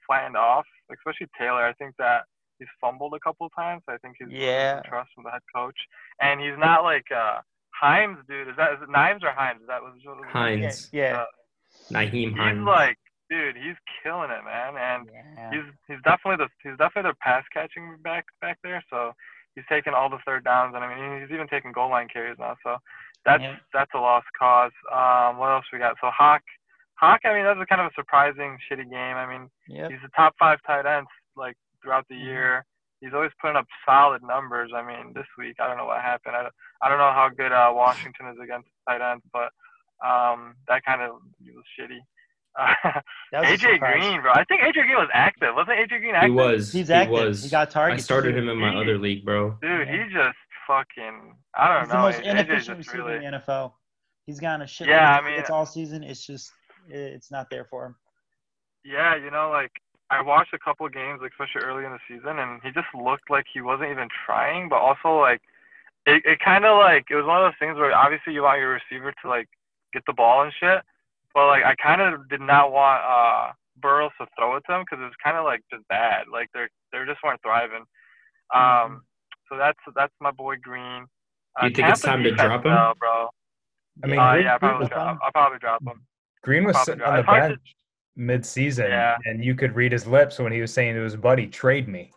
flattened 0.06 0.36
off, 0.36 0.66
especially 0.92 1.28
Taylor. 1.38 1.64
I 1.64 1.72
think 1.74 1.94
that 1.98 2.22
he's 2.58 2.68
fumbled 2.80 3.14
a 3.14 3.20
couple 3.20 3.46
of 3.46 3.52
times. 3.56 3.82
I 3.88 3.96
think 3.98 4.16
he's 4.18 4.26
losing 4.28 4.42
Yeah. 4.42 4.74
some 4.76 4.82
trust 4.90 5.10
from 5.14 5.24
the 5.24 5.30
head 5.30 5.42
coach, 5.54 5.76
and 6.20 6.40
he's 6.40 6.58
not 6.58 6.82
like 6.82 7.06
uh 7.14 7.38
Himes, 7.82 8.18
dude. 8.28 8.48
Is 8.48 8.56
that 8.56 8.72
is 8.74 8.78
it 8.82 8.90
Nimes 8.90 9.22
or 9.22 9.30
Himes? 9.30 9.60
Is 9.62 9.66
that 9.68 9.82
was 9.82 9.92
what 10.04 10.16
was 10.16 10.26
his 10.26 10.34
name? 10.34 10.58
Yeah, 10.58 10.64
Hines. 10.66 10.90
yeah. 10.92 11.16
Uh, 11.22 11.24
Nyheim 11.92 12.30
He's 12.30 12.36
Hines. 12.36 12.64
like, 12.66 12.98
dude, 13.30 13.56
he's 13.56 13.74
killing 14.02 14.30
it, 14.30 14.44
man, 14.44 14.76
and 14.76 15.08
yeah. 15.12 15.50
he's 15.50 15.64
he's 15.88 16.02
definitely 16.04 16.44
the 16.44 16.48
he's 16.68 16.76
definitely 16.78 17.10
the 17.10 17.16
pass 17.20 17.44
catching 17.52 17.96
back 18.02 18.24
back 18.40 18.58
there. 18.62 18.82
So 18.90 19.12
he's 19.54 19.64
taking 19.68 19.92
all 19.94 20.08
the 20.10 20.18
third 20.26 20.44
downs, 20.44 20.74
and 20.74 20.84
I 20.84 20.94
mean 20.94 21.20
he's 21.22 21.32
even 21.34 21.48
taking 21.48 21.72
goal 21.72 21.90
line 21.90 22.08
carries 22.12 22.38
now. 22.38 22.56
So 22.62 22.76
that's 23.24 23.42
Yeah. 23.42 23.56
that's 23.72 23.90
a 23.94 23.98
lost 23.98 24.26
cause. 24.38 24.72
Um, 24.92 25.38
what 25.38 25.50
else 25.50 25.64
we 25.72 25.78
got? 25.78 25.96
So 26.00 26.10
Hawk, 26.10 26.42
Hawk. 26.94 27.20
I 27.24 27.34
mean 27.34 27.44
that's 27.44 27.60
a 27.60 27.66
kind 27.66 27.80
of 27.80 27.88
a 27.88 27.94
surprising 27.94 28.58
shitty 28.70 28.90
game. 28.90 29.16
I 29.16 29.26
mean 29.26 29.50
Yep. 29.68 29.90
he's 29.90 30.00
the 30.02 30.10
top 30.16 30.34
five 30.38 30.58
tight 30.66 30.86
ends 30.86 31.08
like 31.36 31.56
throughout 31.82 32.06
the 32.08 32.14
Mhm. 32.16 32.24
year. 32.24 32.64
He's 33.00 33.12
always 33.12 33.32
putting 33.40 33.56
up 33.56 33.66
solid 33.84 34.22
numbers. 34.22 34.70
I 34.74 34.82
mean, 34.82 35.12
this 35.14 35.26
week 35.36 35.56
I 35.60 35.66
don't 35.66 35.76
know 35.76 35.84
what 35.84 36.00
happened. 36.00 36.36
I 36.36 36.42
don't, 36.44 36.54
I 36.80 36.88
don't 36.88 36.98
know 36.98 37.12
how 37.12 37.28
good 37.28 37.52
uh, 37.52 37.70
Washington 37.74 38.28
is 38.28 38.38
against 38.42 38.68
tight 38.88 39.02
ends, 39.02 39.24
but 39.32 39.50
um, 40.06 40.54
that 40.68 40.84
kind 40.84 41.02
of 41.02 41.12
was 41.40 41.64
shitty. 41.78 41.98
Uh, 42.56 43.00
was 43.32 43.60
AJ. 43.60 43.80
Green, 43.80 44.22
bro. 44.22 44.30
I 44.32 44.44
think 44.44 44.60
AJ 44.62 44.74
Green 44.86 44.96
was 44.96 45.08
active. 45.12 45.56
Wasn't 45.56 45.76
AJ 45.76 45.98
Green 45.98 46.14
active? 46.14 46.30
He 46.30 46.36
was. 46.36 46.72
He's 46.72 46.86
he 46.86 47.06
was. 47.08 47.42
He 47.42 47.50
got 47.50 47.68
targeted. 47.72 47.98
I 47.98 48.02
started 48.02 48.32
too. 48.32 48.38
him 48.38 48.48
in 48.48 48.58
my 48.58 48.70
He- 48.70 48.76
other 48.80 48.96
league, 48.96 49.24
bro. 49.24 49.58
Dude, 49.60 49.88
Yeah. 49.88 50.04
he 50.06 50.12
just 50.12 50.38
fucking. 50.66 51.36
I 51.54 51.68
don't 51.68 51.76
know. 51.88 52.06
He's 52.06 52.16
the 52.16 52.22
most 52.22 52.28
inefficient 52.28 52.78
receiver 52.78 53.04
really. 53.04 53.24
in 53.24 53.32
the 53.32 53.38
NFL. 53.38 53.72
He's 54.26 54.40
gotten 54.40 54.62
a 54.62 54.66
shit. 54.66 54.88
Yeah, 54.88 55.18
I 55.18 55.24
mean- 55.24 55.38
it's 55.38 55.50
all 55.50 55.66
season. 55.66 56.02
It's 56.02 56.26
just 56.26 56.50
it's 56.88 57.30
not 57.30 57.50
there 57.50 57.64
for 57.64 57.86
him. 57.86 57.96
Yeah, 58.84 59.16
you 59.16 59.30
know, 59.30 59.50
like 59.50 59.72
I 60.10 60.20
watched 60.22 60.52
a 60.52 60.58
couple 60.58 60.86
of 60.86 60.92
games, 60.92 61.20
like 61.22 61.32
especially 61.32 61.66
early 61.66 61.84
in 61.84 61.92
the 61.92 61.98
season, 62.08 62.38
and 62.38 62.60
he 62.62 62.70
just 62.70 62.88
looked 62.94 63.30
like 63.30 63.46
he 63.52 63.60
wasn't 63.60 63.90
even 63.90 64.08
trying, 64.26 64.68
but 64.68 64.76
also 64.76 65.18
like 65.18 65.40
it, 66.06 66.22
it 66.24 66.38
kind 66.40 66.64
of 66.64 66.76
like 66.78 67.06
it 67.10 67.16
was 67.16 67.24
one 67.24 67.38
of 67.42 67.44
those 67.50 67.58
things 67.58 67.76
where 67.76 67.94
obviously 67.94 68.34
you 68.34 68.42
want 68.42 68.60
your 68.60 68.78
receiver 68.78 69.12
to 69.22 69.28
like 69.28 69.48
get 69.92 70.02
the 70.06 70.12
ball 70.12 70.42
and 70.42 70.52
shit, 70.60 70.82
but 71.34 71.46
like 71.46 71.64
I 71.64 71.74
kind 71.76 72.00
of 72.02 72.28
did 72.28 72.40
not 72.40 72.72
want 72.72 73.02
uh 73.02 73.52
Burrows 73.80 74.12
to 74.20 74.26
throw 74.38 74.56
it 74.56 74.64
to 74.68 74.74
him 74.76 74.82
because 74.82 75.02
it 75.02 75.06
was 75.06 75.20
kind 75.22 75.36
of 75.36 75.44
like 75.44 75.62
just 75.72 75.86
bad, 75.88 76.28
like 76.30 76.48
they're 76.52 76.68
they 76.92 76.98
just 77.06 77.22
weren't 77.24 77.42
thriving. 77.42 77.84
Um, 78.54 79.02
so 79.48 79.56
that's 79.56 79.78
that's 79.94 80.12
my 80.20 80.30
boy 80.30 80.56
Green. 80.62 81.06
Uh, 81.56 81.62
Do 81.62 81.68
you 81.68 81.74
think 81.74 81.88
it's 81.88 82.00
time 82.02 82.22
to 82.24 82.30
drop 82.32 82.64
him? 82.64 82.72
though, 82.72 82.92
bro? 82.98 83.28
I 84.02 84.06
mean, 84.08 84.18
uh, 84.18 84.32
Green, 84.32 84.44
yeah, 84.44 84.52
I'll 84.54 84.58
probably 84.58 84.78
was, 84.80 84.88
drop. 84.88 85.18
I'll 85.22 85.32
probably 85.32 85.58
drop 85.58 85.82
him. 85.86 86.02
Green 86.42 86.64
was 86.64 86.82
sitting 86.84 87.02
on 87.02 87.14
the 87.14 87.20
it's 87.20 87.26
to- 87.28 87.32
bench 87.32 87.60
mid-season, 88.16 88.86
Yeah. 88.90 89.16
and 89.24 89.44
you 89.44 89.54
could 89.54 89.74
read 89.74 89.90
his 89.92 90.06
lips 90.06 90.38
when 90.38 90.52
he 90.52 90.60
was 90.60 90.72
saying 90.72 90.94
to 90.94 91.00
his 91.02 91.16
buddy, 91.16 91.46
"Trade 91.48 91.88
me." 91.88 92.12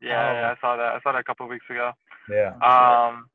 Yeah, 0.00 0.28
Oh. 0.30 0.32
yeah, 0.34 0.54
I 0.56 0.60
saw 0.60 0.76
that. 0.76 0.94
I 0.94 1.00
saw 1.00 1.12
that 1.12 1.18
a 1.20 1.24
couple 1.24 1.44
of 1.46 1.50
weeks 1.50 1.64
ago. 1.70 1.92
Yeah. 2.28 2.54
Um, 2.62 3.28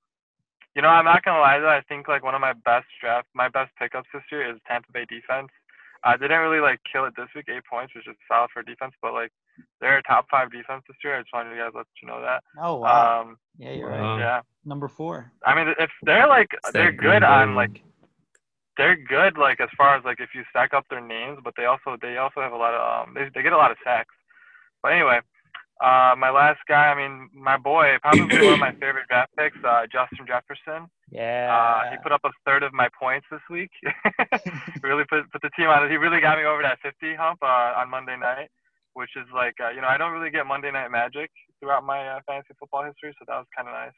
you 0.76 0.82
know, 0.82 0.88
I'm 0.90 1.06
not 1.06 1.24
gonna 1.24 1.40
lie 1.40 1.60
though. 1.60 1.70
I 1.70 1.82
think 1.90 2.08
like 2.08 2.24
one 2.24 2.36
of 2.36 2.42
my 2.42 2.54
best 2.54 2.88
draft, 3.02 3.28
my 3.34 3.50
best 3.50 3.72
pickups 3.78 4.08
this 4.14 4.24
year 4.32 4.50
is 4.50 4.60
Tampa 4.68 4.92
Bay 4.94 5.06
defense. 5.06 5.50
I 6.04 6.18
didn't 6.18 6.40
really 6.40 6.60
like 6.62 6.80
kill 6.92 7.06
it 7.06 7.14
this 7.18 7.28
week, 7.36 7.46
eight 7.50 7.64
points, 7.70 7.94
which 7.96 8.08
is 8.08 8.16
solid 8.28 8.50
for 8.52 8.64
defense, 8.64 8.94
but 9.02 9.14
like 9.14 9.32
they're 9.80 9.98
a 9.98 10.04
top 10.04 10.26
five 10.30 10.52
defense 10.52 10.84
this 10.88 10.98
year. 11.04 11.18
I 11.18 11.22
just 11.22 11.34
wanted 11.34 11.56
you 11.56 11.62
guys 11.62 11.72
to 11.72 11.80
let 11.80 11.88
you 12.02 12.08
know 12.08 12.22
that. 12.22 12.44
Oh 12.62 12.76
wow. 12.78 13.22
Um, 13.22 13.38
yeah, 13.58 13.72
you're 13.72 13.90
wow. 13.90 14.16
right. 14.16 14.20
yeah. 14.20 14.42
Number 14.66 14.88
four. 14.88 15.32
I 15.46 15.56
mean, 15.56 15.74
if 15.80 15.90
they're 16.04 16.28
like 16.28 16.50
It's 16.54 16.72
they're 16.74 16.92
good 16.92 17.22
Bay 17.22 17.26
on 17.28 17.56
like 17.56 17.82
they're 18.78 18.96
good 18.96 19.38
like 19.38 19.60
as 19.60 19.70
far 19.78 19.96
as 19.98 20.04
like 20.06 20.20
if 20.20 20.30
you 20.34 20.44
stack 20.50 20.74
up 20.74 20.86
their 20.90 21.02
names, 21.02 21.40
but 21.44 21.54
they 21.58 21.66
also 21.66 21.98
they 22.02 22.18
also 22.18 22.42
have 22.42 22.54
a 22.54 22.58
lot 22.58 22.74
of 22.74 23.08
um 23.10 23.14
they 23.14 23.30
they 23.34 23.44
get 23.44 23.54
a 23.54 23.58
lot 23.58 23.72
of 23.72 23.78
sacks. 23.84 24.14
But 24.82 24.94
anyway, 24.94 25.20
uh 25.84 26.16
my 26.18 26.30
last 26.30 26.60
guy, 26.68 26.88
I 26.88 26.96
mean 26.96 27.30
my 27.34 27.58
boy, 27.58 27.98
probably 28.02 28.22
one 28.24 28.54
of 28.54 28.60
my 28.60 28.72
favorite 28.80 29.08
draft 29.10 29.32
picks, 29.38 29.58
uh 29.64 29.86
Justin 29.92 30.26
Jefferson. 30.28 30.88
Yeah. 31.12 31.52
Uh 31.52 31.92
he 31.92 31.98
put 32.02 32.12
up 32.12 32.22
a 32.24 32.30
third 32.46 32.64
of 32.64 32.74
my 32.74 32.88
points 32.98 33.28
this 33.30 33.42
week. 33.50 33.72
really 34.82 35.04
put 35.10 35.30
put 35.32 35.42
the 35.42 35.50
team 35.58 35.68
on 35.68 35.86
it. 35.86 35.92
He 35.92 35.98
really 35.98 36.22
got 36.22 36.38
me 36.38 36.46
over 36.46 36.62
that 36.62 36.80
50 36.82 37.16
hump 37.16 37.40
uh, 37.44 37.74
on 37.78 37.90
Monday 37.90 38.18
night, 38.18 38.50
which 38.94 39.12
is 39.16 39.26
like 39.34 39.56
uh, 39.64 39.70
you 39.70 39.82
know 39.82 39.88
I 39.88 39.98
don't 39.98 40.12
really 40.12 40.30
get 40.32 40.46
Monday 40.46 40.72
night 40.72 40.90
magic 40.92 41.32
throughout 41.60 41.84
my 41.84 42.08
uh, 42.08 42.20
fantasy 42.28 42.54
football 42.60 42.84
history, 42.84 43.14
so 43.20 43.26
that 43.28 43.38
was 43.38 43.48
kind 43.56 43.68
of 43.68 43.74
nice. 43.74 43.94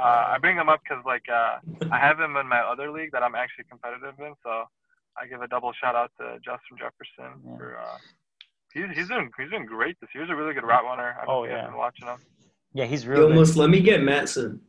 Uh, 0.00 0.34
I 0.34 0.38
bring 0.40 0.56
him 0.56 0.68
up 0.68 0.80
because 0.82 1.02
like 1.04 1.24
uh, 1.28 1.58
I 1.90 1.98
have 1.98 2.18
him 2.20 2.36
in 2.36 2.46
my 2.48 2.60
other 2.60 2.90
league 2.90 3.10
that 3.12 3.22
I'm 3.22 3.34
actually 3.34 3.64
competitive 3.68 4.14
in, 4.20 4.34
so 4.42 4.64
I 5.20 5.26
give 5.26 5.42
a 5.42 5.48
double 5.48 5.72
shout 5.72 5.94
out 5.96 6.10
to 6.18 6.36
Justin 6.44 6.78
Jefferson 6.78 7.40
Yeah. 7.44 7.56
for. 7.56 7.76
Uh, 7.78 7.98
he's 8.72 8.84
he's 8.96 9.08
doing 9.08 9.30
he's 9.38 9.50
doing 9.50 9.66
great 9.66 9.96
this 10.00 10.10
year. 10.14 10.24
He's 10.24 10.32
a 10.32 10.36
really 10.36 10.54
good 10.54 10.64
route 10.64 10.84
runner. 10.84 11.16
I 11.20 11.24
don't 11.26 11.34
Oh, 11.34 11.42
think 11.42 11.52
I've 11.54 11.58
yeah. 11.58 11.66
been 11.66 11.76
watching 11.76 12.06
him. 12.08 12.18
yeah, 12.72 12.84
he's 12.86 13.04
You 13.04 13.10
real 13.10 13.20
good. 13.22 13.32
almost 13.32 13.56
let 13.56 13.68
me 13.70 13.80
get 13.80 14.00
Mattison. 14.02 14.60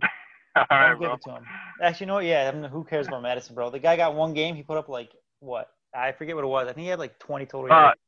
All 0.56 0.64
I'll 0.70 0.78
right, 0.94 0.98
give 1.00 1.10
it 1.10 1.22
to 1.24 1.30
him. 1.36 1.44
Actually, 1.82 2.04
you 2.04 2.08
know 2.08 2.14
what? 2.14 2.24
Yeah, 2.24 2.50
I 2.52 2.56
mean, 2.56 2.70
who 2.70 2.84
cares 2.84 3.06
about 3.08 3.22
Mattison, 3.22 3.54
bro? 3.54 3.70
The 3.70 3.78
guy 3.78 3.96
got 3.96 4.14
one 4.14 4.32
game. 4.34 4.54
He 4.54 4.62
put 4.62 4.78
up 4.78 4.88
like 4.88 5.10
what? 5.40 5.68
I 5.94 6.12
forget 6.12 6.34
what 6.34 6.44
it 6.44 6.48
was. 6.48 6.66
I 6.68 6.72
think 6.72 6.84
he 6.84 6.88
had 6.90 6.98
like 6.98 7.18
20 7.18 7.46
total 7.46 7.72
Uh, 7.72 7.80
yards. 7.80 8.00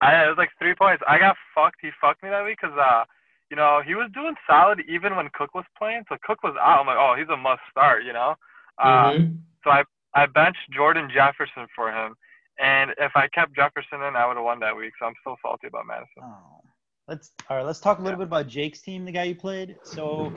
I 0.00 0.24
it 0.24 0.28
was 0.28 0.38
like 0.38 0.50
three 0.58 0.74
points. 0.74 1.02
I 1.06 1.18
got 1.18 1.36
fucked. 1.54 1.78
He 1.82 1.90
fucked 2.00 2.22
me 2.22 2.30
that 2.30 2.44
week 2.44 2.58
because 2.60 2.76
uh, 2.78 3.04
you 3.50 3.56
know, 3.56 3.82
he 3.84 3.94
was 3.94 4.10
doing 4.14 4.34
solid 4.48 4.80
even 4.88 5.16
when 5.16 5.28
Cook 5.34 5.54
was 5.54 5.64
playing. 5.76 6.04
So 6.08 6.16
Cook 6.22 6.42
was 6.42 6.54
out. 6.60 6.80
I'm 6.80 6.86
like, 6.86 6.96
oh, 6.98 7.14
he's 7.18 7.28
a 7.28 7.36
must 7.36 7.62
start. 7.70 8.04
You 8.04 8.12
know. 8.12 8.34
Uh, 8.78 9.12
Mhm. 9.12 9.38
So 9.64 9.70
I 9.70 9.84
I 10.14 10.26
benched 10.26 10.70
Jordan 10.72 11.10
Jefferson 11.12 11.66
for 11.76 11.92
him, 11.92 12.16
and 12.58 12.92
if 12.98 13.12
I 13.14 13.28
kept 13.28 13.54
Jefferson 13.54 14.02
in, 14.02 14.16
I 14.16 14.26
would 14.26 14.36
have 14.36 14.44
won 14.44 14.58
that 14.60 14.74
week. 14.76 14.92
So 14.98 15.06
I'm 15.06 15.14
still 15.20 15.36
salty 15.42 15.66
about 15.66 15.86
Mattison. 15.86 16.22
Oh. 16.22 16.60
Let's 17.08 17.32
all 17.48 17.56
right. 17.56 17.66
Let's 17.66 17.80
talk 17.80 17.98
a 17.98 18.02
little 18.02 18.18
bit 18.18 18.28
about 18.28 18.46
Jake's 18.46 18.80
team, 18.80 19.04
the 19.04 19.12
guy 19.12 19.24
you 19.24 19.34
played. 19.34 19.76
So, 19.82 20.32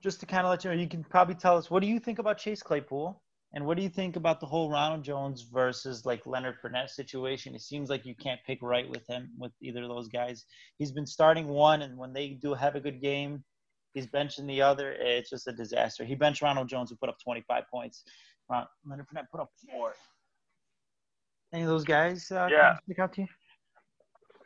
just 0.00 0.20
to 0.20 0.26
kind 0.26 0.46
of 0.46 0.50
let 0.50 0.62
you 0.64 0.70
know, 0.70 0.76
you 0.76 0.88
can 0.88 1.02
probably 1.04 1.34
tell 1.34 1.56
us 1.56 1.70
what 1.70 1.80
do 1.82 1.88
you 1.88 1.98
think 1.98 2.20
about 2.20 2.38
Chase 2.38 2.62
Claypool, 2.62 3.20
and 3.54 3.64
what 3.64 3.76
do 3.76 3.82
you 3.82 3.88
think 3.88 4.16
about 4.16 4.40
the 4.40 4.46
whole 4.46 4.70
Ronald 4.70 5.02
Jones 5.04 5.42
versus 5.42 6.04
like 6.04 6.26
Leonard 6.26 6.56
Fournette 6.62 6.90
situation? 6.90 7.54
It 7.54 7.62
seems 7.62 7.88
like 7.88 8.04
you 8.04 8.14
can't 8.14 8.40
pick 8.46 8.58
right 8.62 8.88
with 8.88 9.06
him 9.08 9.30
with 9.38 9.52
either 9.62 9.82
of 9.82 9.88
those 9.88 10.08
guys. 10.08 10.44
He's 10.78 10.92
been 10.92 11.06
starting 11.06 11.48
one, 11.48 11.82
and 11.82 11.96
when 11.96 12.12
they 12.12 12.30
do 12.30 12.54
have 12.54 12.74
a 12.74 12.80
good 12.80 13.00
game, 13.00 13.44
he's 13.94 14.06
benching 14.06 14.46
the 14.46 14.60
other. 14.62 14.92
It's 14.92 15.30
just 15.30 15.46
a 15.46 15.52
disaster. 15.52 16.04
He 16.04 16.14
benched 16.14 16.42
Ronald 16.42 16.68
Jones, 16.68 16.90
who 16.90 16.96
put 16.96 17.08
up 17.08 17.16
25 17.24 17.64
points. 17.72 18.02
Ron, 18.50 18.66
Leonard 18.84 19.06
Fournette 19.08 19.30
put 19.30 19.40
up 19.40 19.50
four. 19.70 19.94
Any 21.52 21.62
of 21.62 21.68
those 21.68 21.84
guys 21.84 22.30
uh, 22.30 22.48
Yeah. 22.50 22.76
stick 22.84 22.98
out 22.98 23.12
to 23.14 23.22
you? 23.22 23.28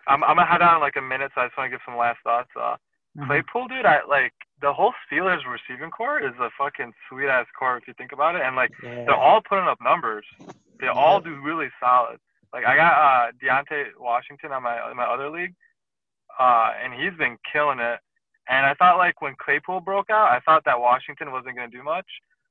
I'm 0.07 0.25
I'm 0.25 0.37
gonna 0.37 0.47
head 0.47 0.63
out 0.63 0.77
in 0.77 0.81
like 0.81 0.97
a 0.97 1.03
minute, 1.03 1.31
so 1.35 1.43
I 1.43 1.47
just 1.47 1.57
want 1.59 1.69
to 1.71 1.71
give 1.77 1.81
some 1.85 1.97
last 1.97 2.19
thoughts. 2.25 2.49
Uh, 2.59 2.77
Mhm. 3.17 3.27
Claypool, 3.27 3.69
dude, 3.69 3.87
I 3.87 4.03
like 4.05 4.33
the 4.61 4.73
whole 4.73 4.95
Steelers 5.11 5.45
receiving 5.47 5.91
core 5.91 6.21
is 6.21 6.33
a 6.39 6.51
fucking 6.57 6.93
sweet 7.09 7.29
ass 7.29 7.47
core 7.59 7.77
if 7.77 7.89
you 7.89 7.95
think 7.95 8.13
about 8.13 8.37
it, 8.37 8.43
and 8.43 8.55
like 8.57 8.71
Yeah. 8.83 9.05
they're 9.05 9.15
all 9.17 9.41
putting 9.41 9.67
up 9.67 9.81
numbers. 9.81 10.27
They 10.79 10.87
all 10.87 11.21
do 11.21 11.35
really 11.41 11.71
solid. 11.81 12.21
Like 12.53 12.65
I 12.67 12.77
got 12.77 12.93
uh 12.95 13.33
Diontae 13.43 13.97
Washington 13.99 14.53
on 14.53 14.63
my 14.63 14.91
in 14.91 14.97
my 14.97 15.05
other 15.05 15.29
league, 15.29 15.55
uh, 16.39 16.73
and 16.83 16.95
he's 16.95 17.15
been 17.15 17.37
killing 17.53 17.81
it. 17.81 18.01
And 18.49 18.65
I 18.67 18.75
thought 18.75 18.97
like 18.99 19.21
when 19.21 19.35
Claypool 19.37 19.81
broke 19.81 20.11
out, 20.11 20.31
I 20.31 20.41
thought 20.41 20.65
that 20.65 20.81
Washington 20.81 21.33
wasn't 21.33 21.57
gonna 21.57 21.69
do 21.69 21.83
much, 21.83 22.07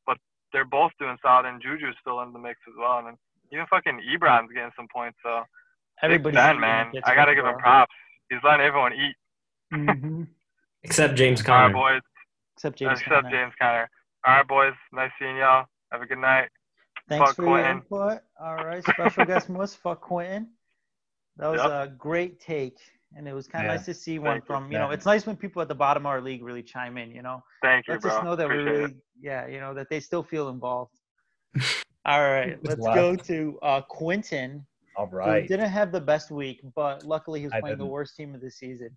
but 0.05 0.17
they're 0.51 0.65
both 0.65 0.91
doing 0.99 1.17
solid, 1.21 1.45
and 1.45 1.61
Juju's 1.61 1.95
still 2.01 2.21
in 2.21 2.33
the 2.33 2.39
mix 2.39 2.59
as 2.67 2.73
well, 2.77 2.97
and 2.97 3.07
then 3.07 3.17
even 3.51 3.65
fucking 3.67 4.01
Ebron's 4.01 4.51
getting 4.51 4.71
some 4.75 4.87
points. 4.89 5.17
So 5.23 5.45
Ben, 6.01 6.59
man, 6.59 6.91
I 7.05 7.15
gotta 7.15 7.35
give 7.35 7.45
him 7.45 7.57
props. 7.59 7.93
He's 8.29 8.43
letting 8.43 8.65
everyone 8.65 8.93
eat. 8.93 9.15
Mhm. 9.73 10.27
Except 10.83 11.15
James 11.15 11.41
All 11.47 11.55
right, 11.55 11.61
Conner. 11.71 11.73
boys. 11.73 12.01
Except 12.55 12.77
James 12.77 12.99
Except 12.99 13.23
Conner. 13.23 13.29
James 13.31 13.53
Conner. 13.59 13.89
All 14.25 14.35
right, 14.37 14.47
boys. 14.47 14.73
Nice 14.93 15.11
seeing 15.19 15.37
y'all. 15.37 15.65
Have 15.91 16.01
a 16.01 16.05
good 16.05 16.17
night. 16.19 16.49
Thanks 17.07 17.25
Fuck 17.29 17.35
for 17.37 17.45
your 17.59 17.59
input. 17.69 18.19
All 18.39 18.55
right, 18.55 18.83
special 18.83 19.25
guest 19.25 19.49
Moose. 19.49 19.73
Fuck 19.75 20.01
Quentin. 20.01 20.49
That 21.37 21.47
was 21.47 21.61
Yep. 21.61 21.71
a 21.71 21.87
great 21.95 22.39
take, 22.39 22.77
and 23.15 23.27
it 23.27 23.33
was 23.33 23.47
kind 23.47 23.65
of 23.65 23.69
Yeah. 23.71 23.75
nice 23.77 23.85
to 23.85 23.93
see 23.93 24.19
one 24.19 24.35
Thank 24.35 24.45
from 24.45 24.71
you 24.71 24.77
know. 24.77 24.91
It's 24.91 25.05
nice 25.05 25.25
when 25.25 25.35
people 25.35 25.61
at 25.61 25.67
the 25.67 25.75
bottom 25.75 26.03
of 26.05 26.07
our 26.07 26.21
league 26.21 26.43
really 26.43 26.61
chime 26.61 26.97
in. 26.97 27.11
You 27.11 27.21
know, 27.23 27.43
Thank 27.61 27.87
you, 27.87 27.93
lets 27.93 28.03
bro. 28.05 28.17
us 28.17 28.23
know 28.23 28.35
that 28.35 28.47
we 28.47 28.55
Appreciate 28.55 28.77
really, 28.79 28.91
it. 28.91 28.97
yeah, 29.19 29.47
you 29.47 29.59
know, 29.59 29.73
that 29.73 29.89
they 29.89 29.99
still 29.99 30.21
feel 30.21 30.49
involved. 30.49 30.93
All 32.05 32.21
right, 32.21 32.57
let's 32.63 32.85
go 32.85 33.15
to 33.15 33.59
uh, 33.61 33.81
Quentin. 33.81 34.65
All 34.95 35.07
who 35.07 35.41
didn't 35.47 35.69
have 35.69 35.91
the 35.93 36.01
best 36.01 36.29
week, 36.29 36.59
but 36.75 37.05
luckily 37.05 37.39
he 37.39 37.45
was 37.45 37.53
I 37.53 37.61
playing 37.61 37.77
the 37.77 37.83
didn't. 37.85 37.91
worst 37.93 38.17
team 38.17 38.35
of 38.35 38.41
the 38.41 38.51
season. 38.51 38.95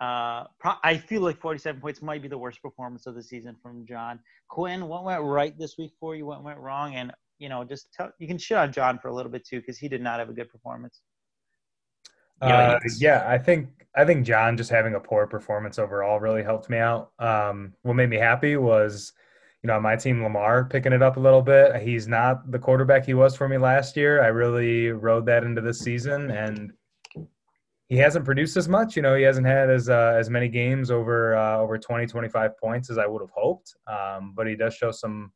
Uh, 0.00 0.44
pro- 0.60 0.78
I 0.84 0.96
feel 0.96 1.22
like 1.22 1.40
47 1.40 1.80
points 1.80 2.02
might 2.02 2.22
be 2.22 2.28
the 2.28 2.38
worst 2.38 2.62
performance 2.62 3.06
of 3.06 3.14
the 3.14 3.22
season 3.22 3.56
from 3.60 3.84
John. 3.84 4.20
Quinn, 4.48 4.86
what 4.86 5.04
went 5.04 5.22
right 5.22 5.58
this 5.58 5.76
week 5.76 5.92
for 5.98 6.14
you? 6.14 6.24
What 6.26 6.44
went 6.44 6.58
wrong? 6.58 6.94
And 6.94 7.12
you 7.38 7.48
know, 7.48 7.64
just 7.64 7.92
tell 7.92 8.10
you 8.18 8.26
can 8.26 8.38
shit 8.38 8.56
on 8.56 8.72
John 8.72 8.98
for 8.98 9.08
a 9.08 9.14
little 9.14 9.30
bit 9.30 9.46
too 9.46 9.60
because 9.60 9.78
he 9.78 9.88
did 9.88 10.00
not 10.00 10.18
have 10.18 10.28
a 10.28 10.32
good 10.32 10.50
performance. 10.50 11.00
Uh, 12.40 12.78
yeah, 12.98 13.24
I 13.26 13.38
think 13.38 13.68
I 13.96 14.04
think 14.04 14.24
John 14.24 14.56
just 14.56 14.70
having 14.70 14.94
a 14.94 15.00
poor 15.00 15.26
performance 15.26 15.78
overall 15.78 16.20
really 16.20 16.42
helped 16.42 16.70
me 16.70 16.78
out. 16.78 17.10
Um, 17.18 17.74
what 17.82 17.94
made 17.94 18.10
me 18.10 18.16
happy 18.16 18.56
was, 18.56 19.12
you 19.62 19.66
know, 19.66 19.80
my 19.80 19.96
team 19.96 20.22
Lamar 20.22 20.64
picking 20.64 20.92
it 20.92 21.02
up 21.02 21.16
a 21.16 21.20
little 21.20 21.42
bit. 21.42 21.82
He's 21.82 22.06
not 22.06 22.48
the 22.50 22.58
quarterback 22.58 23.04
he 23.04 23.14
was 23.14 23.36
for 23.36 23.48
me 23.48 23.58
last 23.58 23.96
year. 23.96 24.22
I 24.22 24.28
really 24.28 24.90
rode 24.90 25.26
that 25.26 25.42
into 25.42 25.60
this 25.60 25.80
season, 25.80 26.30
and 26.30 26.72
he 27.88 27.96
hasn't 27.96 28.24
produced 28.24 28.56
as 28.56 28.68
much. 28.68 28.96
You 28.96 29.02
know, 29.02 29.14
he 29.14 29.22
hasn't 29.22 29.46
had 29.46 29.70
as 29.70 29.88
uh, 29.88 30.16
as 30.18 30.28
many 30.28 30.48
games 30.48 30.90
over 30.90 31.36
uh, 31.36 31.58
over 31.58 31.78
20, 31.78 32.06
25 32.06 32.56
points 32.58 32.90
as 32.90 32.98
I 32.98 33.06
would 33.06 33.22
have 33.22 33.30
hoped. 33.30 33.74
Um, 33.86 34.34
but 34.36 34.46
he 34.46 34.56
does 34.56 34.74
show 34.74 34.90
some 34.90 35.32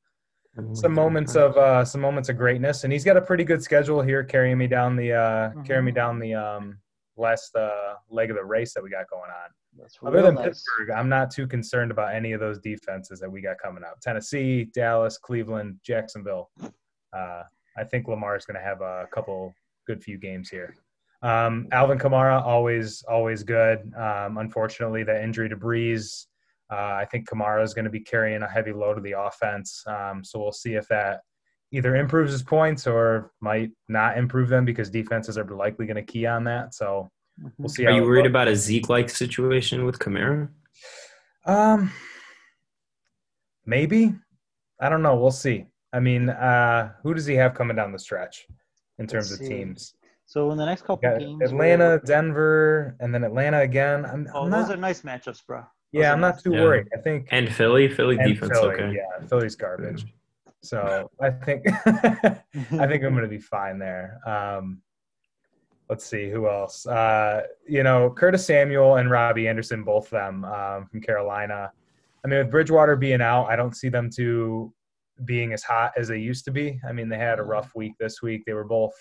some 0.75 0.93
moments 0.93 1.35
of 1.35 1.57
uh, 1.57 1.83
some 1.85 2.03
moments 2.03 2.29
of 2.29 2.37
greatness, 2.37 2.85
and 2.85 2.93
he's 2.93 3.05
got 3.05 3.17
a 3.17 3.23
pretty 3.23 3.45
good 3.45 3.63
schedule 3.63 4.03
here, 4.03 4.23
carrying 4.23 4.59
me 4.59 4.67
down 4.67 4.97
the 4.97 5.13
uh, 5.13 5.51
carrying 5.65 5.87
me 5.87 5.93
down 5.93 6.19
the 6.19 6.35
um, 6.35 6.79
last 7.17 7.57
uh, 7.57 7.95
leg 8.11 8.31
of 8.31 8.37
the 8.37 8.45
race 8.45 8.75
that 8.75 8.83
we 8.83 8.91
got 8.91 9.09
going 9.09 9.31
on. 9.31 9.51
That's 9.79 9.99
Other 10.05 10.21
than 10.21 10.35
nice. 10.35 10.45
Pittsburgh, 10.45 10.91
I'm 10.91 11.09
not 11.09 11.31
too 11.31 11.47
concerned 11.47 11.91
about 11.91 12.15
any 12.15 12.33
of 12.33 12.41
those 12.41 12.59
defenses 12.59 13.19
that 13.21 13.31
we 13.31 13.41
got 13.41 13.57
coming 13.59 13.83
up. 13.83 14.01
Tennessee, 14.01 14.65
Dallas, 14.75 15.17
Cleveland, 15.17 15.79
Jacksonville. 15.83 16.51
Uh, 16.61 17.43
I 17.79 17.85
think 17.85 18.07
Lamar 18.07 18.37
is 18.37 18.45
going 18.45 18.59
to 18.59 18.63
have 18.63 18.83
a 18.83 19.09
couple 19.11 19.55
good 19.87 20.03
few 20.03 20.19
games 20.19 20.51
here. 20.51 20.75
Um, 21.23 21.69
Alvin 21.71 21.99
Kamara, 21.99 22.43
always, 22.43 23.03
always 23.09 23.43
good. 23.45 23.93
Um, 23.97 24.39
unfortunately, 24.39 25.05
the 25.05 25.23
injury 25.23 25.49
to 25.49 25.57
Brees, 25.57 26.27
uh, 26.71 26.95
I 26.95 27.07
think 27.11 27.29
Kamara 27.29 27.63
is 27.63 27.75
going 27.75 27.85
to 27.85 27.91
be 27.91 28.01
carrying 28.01 28.43
a 28.43 28.49
heavy 28.49 28.73
load 28.73 28.99
of 28.99 29.05
the 29.05 29.13
offense. 29.19 29.85
Um, 29.87 30.25
so 30.25 30.41
we'll 30.41 30.53
see 30.53 30.75
if 30.75 30.89
that 30.89 31.21
either 31.71 31.97
improves 31.97 32.33
his 32.33 32.43
points 32.43 32.87
or 32.87 33.31
might 33.41 33.71
not 33.89 34.19
improve 34.19 34.49
them 34.49 34.65
because 34.65 34.91
defenses 34.91 35.39
are 35.39 35.45
likely 35.45 35.87
going 35.87 35.97
to 35.97 36.03
key 36.03 36.27
on 36.27 36.45
that. 36.45 36.75
So 36.75 37.09
we'll 37.57 37.69
see. 37.69 37.87
Are 37.87 37.91
how 37.91 37.97
you 37.97 38.03
worried 38.03 38.23
goes. 38.23 38.31
about 38.31 38.49
a 38.49 38.57
Zeke-like 38.57 39.09
situation 39.09 39.85
with 39.85 39.99
Kamara? 39.99 40.49
Um, 41.47 41.93
maybe. 43.65 44.15
I 44.81 44.89
don't 44.89 45.03
know. 45.03 45.17
We'll 45.17 45.31
see. 45.31 45.67
I 45.93 46.01
mean, 46.01 46.31
uh, 46.31 46.93
who 47.03 47.15
does 47.15 47.27
he 47.27 47.35
have 47.35 47.55
coming 47.55 47.77
down 47.77 47.93
the 47.93 47.99
stretch 47.99 48.47
in 48.99 49.07
terms 49.07 49.31
of 49.31 49.39
teams? 49.39 49.95
So 50.27 50.51
in 50.51 50.59
the 50.59 50.65
next 50.67 50.83
couple 50.83 50.97
Got 51.11 51.19
games, 51.21 51.43
Atlanta, 51.43 52.01
Denver, 52.05 52.97
and 53.01 53.15
then 53.15 53.23
Atlanta 53.25 53.61
again. 53.61 54.07
I'm, 54.07 54.27
Oh, 54.35 54.45
I'm 54.45 54.51
those 54.51 54.69
not, 54.69 54.79
are 54.79 54.81
nice 54.81 55.03
matchups, 55.03 55.45
bro. 55.47 55.59
Those 55.59 55.67
yeah, 55.93 56.13
I'm 56.13 56.21
nice. 56.21 56.35
not 56.37 56.43
too 56.43 56.53
Yeah. 56.55 56.63
worried. 56.63 56.87
I 56.97 57.01
think 57.01 57.29
And 57.31 57.53
Philly, 57.53 57.89
Philly 57.89 58.17
and 58.19 58.27
defense, 58.33 58.53
Philly, 58.59 58.75
okay. 58.75 58.95
yeah, 58.95 59.27
Philly's 59.27 59.57
garbage. 59.57 60.07
So 60.65 61.11
I 61.21 61.29
think 61.31 61.67
I 61.87 62.87
think 62.87 63.03
I'm 63.03 63.15
going 63.15 63.23
to 63.23 63.27
be 63.29 63.41
fine 63.41 63.81
there. 63.81 64.21
Um, 64.25 64.81
let's 65.91 66.07
see 66.07 66.31
who 66.31 66.49
else. 66.49 66.87
Uh, 66.87 67.43
you 67.69 67.83
know, 67.83 68.11
Curtis 68.11 68.47
Samuel 68.47 68.95
and 68.99 69.11
Robbie 69.11 69.49
Anderson, 69.49 69.83
both 69.83 70.05
of 70.05 70.11
them 70.13 70.45
um, 70.45 70.87
from 70.87 71.01
Carolina. 71.01 71.73
I 72.25 72.29
mean, 72.29 72.39
with 72.39 72.53
Bridgewater 72.53 72.95
being 72.95 73.21
out, 73.21 73.47
I 73.47 73.57
don't 73.57 73.75
see 73.77 73.89
them 73.89 74.09
two 74.09 74.73
being 75.25 75.53
as 75.53 75.65
hot 75.65 75.91
as 75.97 76.07
they 76.07 76.19
used 76.19 76.45
to 76.45 76.53
be. 76.53 76.79
I 76.89 76.93
mean, 76.93 77.09
they 77.09 77.19
had 77.19 77.41
a 77.41 77.43
rough 77.43 77.73
week 77.75 77.95
this 77.99 78.23
week. 78.23 78.45
They 78.47 78.53
were 78.53 78.63
both, 78.63 78.95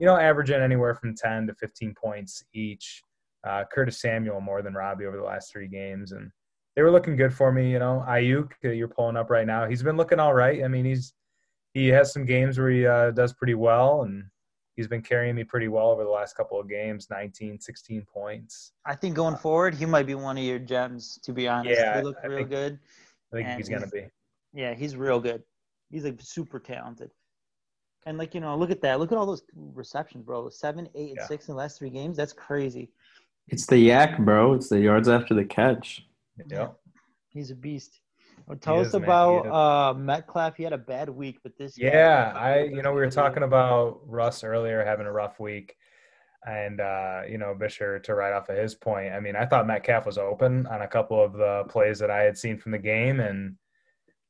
you 0.00 0.06
know, 0.06 0.16
averaging 0.16 0.60
anywhere 0.62 0.94
from 0.94 1.14
10 1.14 1.46
to 1.46 1.54
15 1.54 1.94
points 1.94 2.42
each. 2.54 3.02
Uh, 3.46 3.64
Curtis 3.72 4.00
Samuel 4.00 4.40
more 4.40 4.62
than 4.62 4.74
Robbie 4.74 5.06
over 5.06 5.16
the 5.16 5.22
last 5.22 5.52
three 5.52 5.68
games, 5.68 6.12
and 6.12 6.30
they 6.76 6.82
were 6.82 6.90
looking 6.90 7.16
good 7.16 7.32
for 7.32 7.52
me. 7.52 7.70
You 7.70 7.78
know, 7.78 8.04
Aiyuk, 8.08 8.50
uh, 8.64 8.68
you're 8.70 8.88
pulling 8.88 9.16
up 9.16 9.30
right 9.30 9.46
now. 9.46 9.66
He's 9.66 9.82
been 9.82 9.96
looking 9.96 10.18
all 10.18 10.34
right. 10.34 10.62
I 10.64 10.68
mean, 10.68 10.84
he's 10.84 11.14
he 11.72 11.88
has 11.88 12.12
some 12.12 12.24
games 12.26 12.58
where 12.58 12.70
he 12.70 12.86
uh, 12.86 13.12
does 13.12 13.32
pretty 13.32 13.54
well, 13.54 14.02
and 14.02 14.24
he's 14.76 14.88
been 14.88 15.00
carrying 15.02 15.36
me 15.36 15.44
pretty 15.44 15.68
well 15.68 15.88
over 15.90 16.04
the 16.04 16.10
last 16.10 16.36
couple 16.36 16.60
of 16.60 16.68
games 16.68 17.08
19, 17.10 17.60
16 17.60 18.04
points. 18.12 18.72
I 18.86 18.94
think 18.94 19.14
going 19.14 19.36
forward, 19.36 19.74
he 19.74 19.86
might 19.86 20.06
be 20.06 20.14
one 20.14 20.36
of 20.36 20.44
your 20.44 20.58
gems. 20.58 21.18
To 21.22 21.32
be 21.32 21.48
honest, 21.48 21.78
Yeah, 21.80 21.96
he 21.98 22.02
looked 22.04 22.20
I 22.24 22.26
real 22.26 22.38
think- 22.38 22.50
good. 22.50 22.78
I 23.32 23.36
think 23.36 23.48
he's 23.56 23.68
going 23.70 23.82
to 23.82 23.88
be. 23.88 24.06
Yeah, 24.52 24.74
he's 24.74 24.96
real 24.96 25.20
good. 25.20 25.42
He's 25.90 26.04
like 26.04 26.20
super 26.20 26.58
talented. 26.58 27.10
And 28.06 28.16
like 28.18 28.34
you 28.34 28.40
know, 28.40 28.56
look 28.56 28.70
at 28.70 28.80
that. 28.82 28.98
Look 28.98 29.12
at 29.12 29.18
all 29.18 29.26
those 29.26 29.42
receptions, 29.54 30.24
bro. 30.24 30.48
Seven, 30.48 30.88
eight, 30.94 31.10
and 31.10 31.18
Yeah. 31.18 31.26
six 31.26 31.48
in 31.48 31.52
the 31.54 31.58
last 31.58 31.78
three 31.78 31.90
games. 31.90 32.16
That's 32.16 32.32
crazy. 32.32 32.90
It's 33.48 33.66
the 33.66 33.76
YAC, 33.76 34.24
bro. 34.24 34.54
It's 34.54 34.68
the 34.68 34.78
yards 34.80 35.08
after 35.08 35.34
the 35.34 35.44
catch. 35.44 36.06
Yeah. 36.48 36.68
He's 37.28 37.50
a 37.50 37.54
beast. 37.54 38.00
Well, 38.46 38.56
tell 38.58 38.80
us 38.80 38.88
is, 38.88 38.94
about 38.94 39.46
is. 39.46 39.52
uh, 39.52 39.94
Metcalf. 39.98 40.56
He 40.56 40.62
had 40.62 40.72
a 40.72 40.78
bad 40.78 41.08
week, 41.10 41.38
but 41.42 41.56
this. 41.58 41.76
guy- 41.76 41.88
Yeah, 41.88 42.32
I 42.34 42.62
you 42.62 42.82
know 42.82 42.92
we 42.92 43.00
were 43.00 43.10
talking 43.10 43.42
about 43.42 44.00
Russ 44.06 44.42
earlier 44.44 44.82
having 44.84 45.06
a 45.06 45.12
rough 45.12 45.38
week, 45.38 45.76
and 46.46 46.80
uh, 46.80 47.22
you 47.28 47.36
know 47.38 47.54
Bisher 47.54 48.02
to 48.04 48.14
right 48.14 48.32
off 48.32 48.48
of 48.48 48.56
his 48.56 48.74
point. 48.74 49.12
I 49.12 49.20
mean, 49.20 49.36
I 49.36 49.44
thought 49.46 49.66
Metcalf 49.66 50.06
was 50.06 50.16
open 50.18 50.66
on 50.68 50.82
a 50.82 50.88
couple 50.88 51.22
of 51.22 51.34
the 51.34 51.64
plays 51.68 51.98
that 51.98 52.10
I 52.10 52.22
had 52.22 52.38
seen 52.38 52.56
from 52.56 52.72
the 52.72 52.78
game, 52.78 53.20
and 53.20 53.56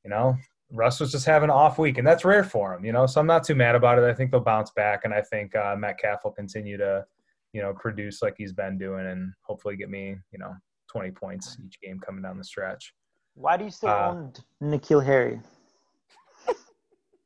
you 0.05 0.11
know 0.11 0.37
Russ 0.73 1.01
was 1.01 1.11
just 1.13 1.27
having 1.27 1.51
an 1.51 1.55
off 1.57 1.79
week, 1.79 1.99
and 1.99 2.07
that's 2.07 2.25
rare 2.25 2.45
for 2.45 2.75
him. 2.75 2.85
You 2.85 2.93
know, 2.93 3.07
so 3.07 3.21
I'm 3.21 3.27
not 3.27 3.45
too 3.45 3.55
mad 3.55 3.75
about 3.75 3.99
it. 3.99 4.05
I 4.05 4.15
think 4.15 4.31
they'll 4.31 4.41
bounce 4.41 4.71
back, 4.71 5.01
and 5.05 5.13
I 5.13 5.21
think 5.23 5.55
uh, 5.57 5.75
Metcalf 5.79 6.21
will 6.25 6.31
continue 6.33 6.77
to 6.77 7.05
you 7.53 7.61
know 7.63 7.73
produce 7.75 8.23
like 8.23 8.35
he's 8.39 8.53
been 8.53 8.79
doing, 8.79 9.07
and 9.07 9.33
hopefully 9.43 9.77
get 9.77 9.91
me 9.91 10.17
you 10.33 10.39
know 10.39 10.55
20 10.93 11.11
points 11.13 11.57
each 11.67 11.81
game 11.81 11.99
coming 12.01 12.23
down 12.23 12.39
the 12.39 12.45
stretch. 12.45 12.95
Why 13.35 13.57
do 13.57 13.65
you 13.65 13.71
still 13.71 13.91
Uh, 13.91 14.11
own 14.13 14.33
N'Keal 14.63 15.05
Harry? 15.05 15.41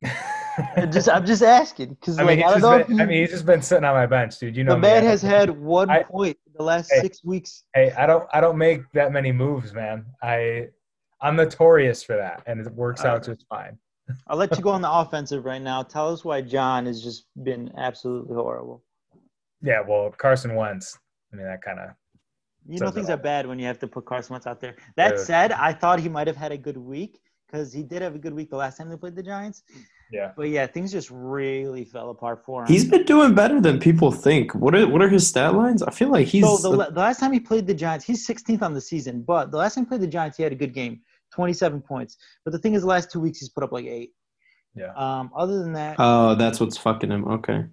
I'm 0.77 0.91
just 0.91 1.09
I'm 1.09 1.25
just 1.25 1.41
asking 1.43 1.89
because 1.95 2.17
I 2.17 2.23
like 2.23 2.37
mean, 2.37 2.45
I 2.47 2.53
he's 2.53 2.61
don't 2.61 2.79
know. 2.79 2.85
been, 2.87 3.01
I 3.01 3.05
mean, 3.05 3.21
he's 3.21 3.31
just 3.31 3.45
been 3.45 3.61
sitting 3.61 3.83
on 3.83 3.93
my 3.93 4.05
bench, 4.05 4.39
dude. 4.39 4.55
You 4.55 4.63
know, 4.63 4.73
the 4.75 4.79
man 4.79 5.01
don't- 5.03 5.09
has 5.11 5.21
had 5.21 5.49
one 5.49 5.89
I- 5.89 6.03
point 6.03 6.37
the 6.55 6.63
last 6.63 6.91
Hey. 6.93 7.01
six 7.01 7.23
weeks. 7.25 7.63
Hey, 7.73 7.91
I 7.91 8.05
don't, 8.05 8.25
I 8.33 8.39
don't 8.39 8.57
make 8.57 8.81
that 8.93 9.11
many 9.11 9.31
moves, 9.33 9.73
man. 9.73 10.05
I, 10.23 10.67
I'm 11.21 11.35
notorious 11.35 12.03
for 12.03 12.15
that, 12.15 12.43
and 12.45 12.65
it 12.65 12.73
works 12.73 13.01
All 13.01 13.07
out 13.07 13.27
right. 13.27 13.37
just 13.37 13.47
fine. 13.47 13.77
I'll 14.27 14.37
let 14.37 14.55
you 14.55 14.63
go 14.63 14.69
on 14.69 14.81
the 14.81 14.91
offensive 15.01 15.45
right 15.45 15.61
now. 15.61 15.83
Tell 15.83 16.11
us 16.11 16.23
why 16.23 16.41
John 16.41 16.85
has 16.85 17.03
just 17.03 17.25
been 17.43 17.71
absolutely 17.77 18.35
horrible. 18.35 18.83
Yeah, 19.61 19.81
well, 19.87 20.11
Carson 20.11 20.55
Wentz. 20.55 20.97
I 21.33 21.37
mean, 21.37 21.45
that 21.45 21.61
kind 21.61 21.79
of. 21.79 21.89
You 22.67 22.79
know 22.79 22.89
things 22.89 23.11
are 23.11 23.17
bad 23.17 23.45
when 23.45 23.59
you 23.59 23.65
have 23.65 23.77
to 23.79 23.87
put 23.87 24.05
Carson 24.05 24.33
Wentz 24.33 24.47
out 24.47 24.59
there. 24.59 24.75
That 24.95 25.17
Dude. 25.17 25.19
said, 25.19 25.51
I 25.51 25.71
thought 25.71 25.99
he 25.99 26.09
might 26.09 26.25
have 26.25 26.35
had 26.35 26.51
a 26.51 26.57
good 26.57 26.77
week 26.77 27.19
because 27.45 27.71
he 27.71 27.83
did 27.83 28.01
have 28.01 28.15
a 28.15 28.17
good 28.17 28.33
week 28.33 28.49
the 28.49 28.55
last 28.55 28.77
time 28.77 28.89
they 28.89 28.97
played 28.97 29.15
the 29.15 29.23
Giants. 29.23 29.63
Yeah. 30.11 30.31
But 30.35 30.49
yeah, 30.49 30.67
things 30.67 30.91
just 30.91 31.09
really 31.11 31.83
fell 31.83 32.09
apart 32.09 32.45
for 32.45 32.61
him. 32.61 32.67
He's 32.67 32.85
been 32.85 33.03
doing 33.03 33.33
better 33.33 33.59
than 33.59 33.79
people 33.79 34.11
think. 34.11 34.53
What 34.53 34.75
are 34.75 34.87
what 34.87 35.01
are 35.01 35.09
his 35.09 35.27
stat 35.27 35.55
lines? 35.55 35.81
I 35.81 35.91
feel 35.91 36.09
like 36.09 36.27
he's 36.27 36.43
so 36.43 36.57
the, 36.57 36.91
the 36.91 36.99
last 36.99 37.19
time 37.19 37.33
he 37.33 37.39
played 37.39 37.65
the 37.67 37.73
Giants, 37.73 38.05
he's 38.05 38.25
16th 38.27 38.61
on 38.61 38.73
the 38.73 38.81
season. 38.81 39.23
But 39.23 39.51
the 39.51 39.57
last 39.57 39.75
time 39.75 39.85
he 39.85 39.89
played 39.89 40.01
the 40.01 40.07
Giants, 40.07 40.37
he 40.37 40.43
had 40.43 40.51
a 40.51 40.55
good 40.55 40.73
game, 40.73 41.01
27 41.33 41.81
points. 41.81 42.17
But 42.43 42.51
the 42.51 42.59
thing 42.59 42.75
is, 42.75 42.81
the 42.81 42.87
last 42.87 43.11
two 43.11 43.19
weeks 43.19 43.39
he's 43.39 43.49
put 43.49 43.63
up 43.63 43.71
like 43.71 43.85
eight. 43.85 44.11
Yeah. 44.75 44.93
Um, 44.95 45.31
other 45.35 45.59
than 45.59 45.73
that, 45.73 45.95
oh, 45.99 46.35
that's 46.35 46.59
what's 46.59 46.77
fucking 46.77 47.09
him. 47.11 47.25
Okay. 47.27 47.65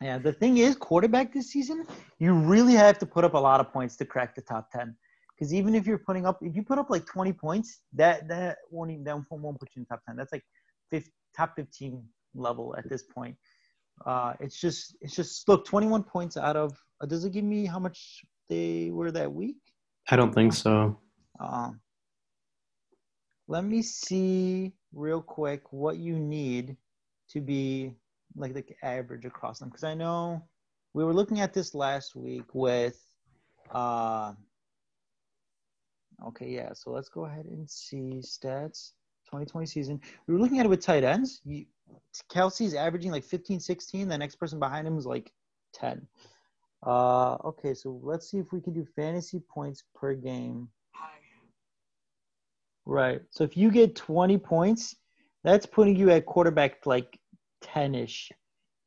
yeah, 0.00 0.18
the 0.18 0.32
thing 0.32 0.58
is, 0.58 0.74
quarterback 0.74 1.32
this 1.32 1.50
season, 1.50 1.86
you 2.18 2.32
really 2.32 2.72
have 2.72 2.98
to 2.98 3.06
put 3.06 3.24
up 3.24 3.34
a 3.34 3.38
lot 3.38 3.60
of 3.60 3.72
points 3.72 3.96
to 3.96 4.04
crack 4.04 4.34
the 4.34 4.42
top 4.42 4.70
10. 4.72 4.96
Because 5.38 5.54
even 5.54 5.74
if 5.74 5.86
you're 5.86 5.98
putting 5.98 6.26
up, 6.26 6.38
if 6.42 6.56
you 6.56 6.64
put 6.64 6.78
up 6.78 6.90
like 6.90 7.06
20 7.06 7.32
points, 7.32 7.82
that 7.92 8.26
that 8.28 8.58
won't 8.70 8.90
even 8.90 9.04
that 9.04 9.22
won't 9.30 9.60
put 9.60 9.68
you 9.76 9.80
in 9.80 9.86
top 9.86 10.00
10. 10.06 10.16
That's 10.16 10.32
like 10.32 10.42
50, 10.90 11.10
top 11.38 11.54
15 11.56 12.02
level 12.34 12.74
at 12.76 12.88
this 12.88 13.04
point. 13.04 13.36
Uh, 14.04 14.34
it's 14.40 14.60
just 14.60 14.96
it's 15.00 15.14
just 15.14 15.48
look 15.48 15.64
21 15.64 16.02
points 16.02 16.36
out 16.36 16.56
of. 16.56 16.76
Uh, 17.00 17.06
does 17.06 17.24
it 17.24 17.32
give 17.32 17.44
me 17.44 17.64
how 17.64 17.78
much 17.78 18.24
they 18.48 18.90
were 18.90 19.10
that 19.10 19.32
week? 19.32 19.56
I 20.10 20.16
don't 20.16 20.34
think 20.34 20.52
so. 20.52 20.98
Um, 21.40 21.80
let 23.46 23.64
me 23.64 23.82
see 23.82 24.72
real 24.92 25.22
quick 25.22 25.72
what 25.72 25.98
you 25.98 26.18
need 26.18 26.76
to 27.30 27.40
be 27.40 27.92
like 28.36 28.54
the 28.54 28.64
average 28.82 29.24
across 29.24 29.58
them 29.58 29.68
because 29.68 29.84
I 29.84 29.94
know 29.94 30.42
we 30.94 31.04
were 31.04 31.14
looking 31.14 31.40
at 31.40 31.52
this 31.52 31.74
last 31.74 32.14
week 32.14 32.54
with 32.54 32.98
uh 33.72 34.32
okay 36.26 36.48
yeah 36.48 36.72
so 36.72 36.90
let's 36.90 37.08
go 37.08 37.26
ahead 37.26 37.44
and 37.46 37.68
see 37.68 38.20
stats 38.22 38.92
2020 39.28 39.66
season 39.66 40.00
we 40.26 40.34
were 40.34 40.40
looking 40.40 40.58
at 40.58 40.66
it 40.66 40.68
with 40.68 40.80
tight 40.80 41.04
ends 41.04 41.40
you, 41.44 41.64
Kelce's 42.30 42.74
averaging 42.74 43.12
like 43.12 43.24
15 43.24 43.60
16 43.60 44.08
the 44.08 44.18
next 44.18 44.36
person 44.36 44.58
behind 44.58 44.86
him 44.86 44.98
is 44.98 45.06
like 45.06 45.32
10 45.74 46.06
uh 46.86 47.34
okay 47.44 47.74
so 47.74 48.00
let's 48.02 48.30
see 48.30 48.38
if 48.38 48.52
we 48.52 48.60
can 48.60 48.72
do 48.72 48.86
fantasy 48.96 49.40
points 49.48 49.84
per 49.94 50.14
game 50.14 50.68
Right. 52.88 53.20
So 53.28 53.44
if 53.44 53.54
you 53.54 53.70
get 53.70 53.94
20 53.96 54.38
points, 54.38 54.96
that's 55.44 55.66
putting 55.66 55.94
you 55.94 56.08
at 56.08 56.24
quarterback 56.24 56.86
like 56.86 57.20
10 57.60 57.94
ish. 57.94 58.32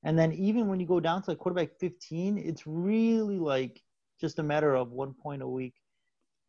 And 0.03 0.17
then 0.17 0.33
even 0.33 0.67
when 0.67 0.79
you 0.79 0.87
go 0.87 0.99
down 0.99 1.21
to 1.21 1.29
like 1.29 1.37
quarterback 1.37 1.77
15, 1.79 2.39
it's 2.39 2.65
really 2.65 3.37
like 3.37 3.79
just 4.19 4.39
a 4.39 4.43
matter 4.43 4.73
of 4.73 4.91
one 4.91 5.13
point 5.13 5.43
a 5.43 5.47
week. 5.47 5.75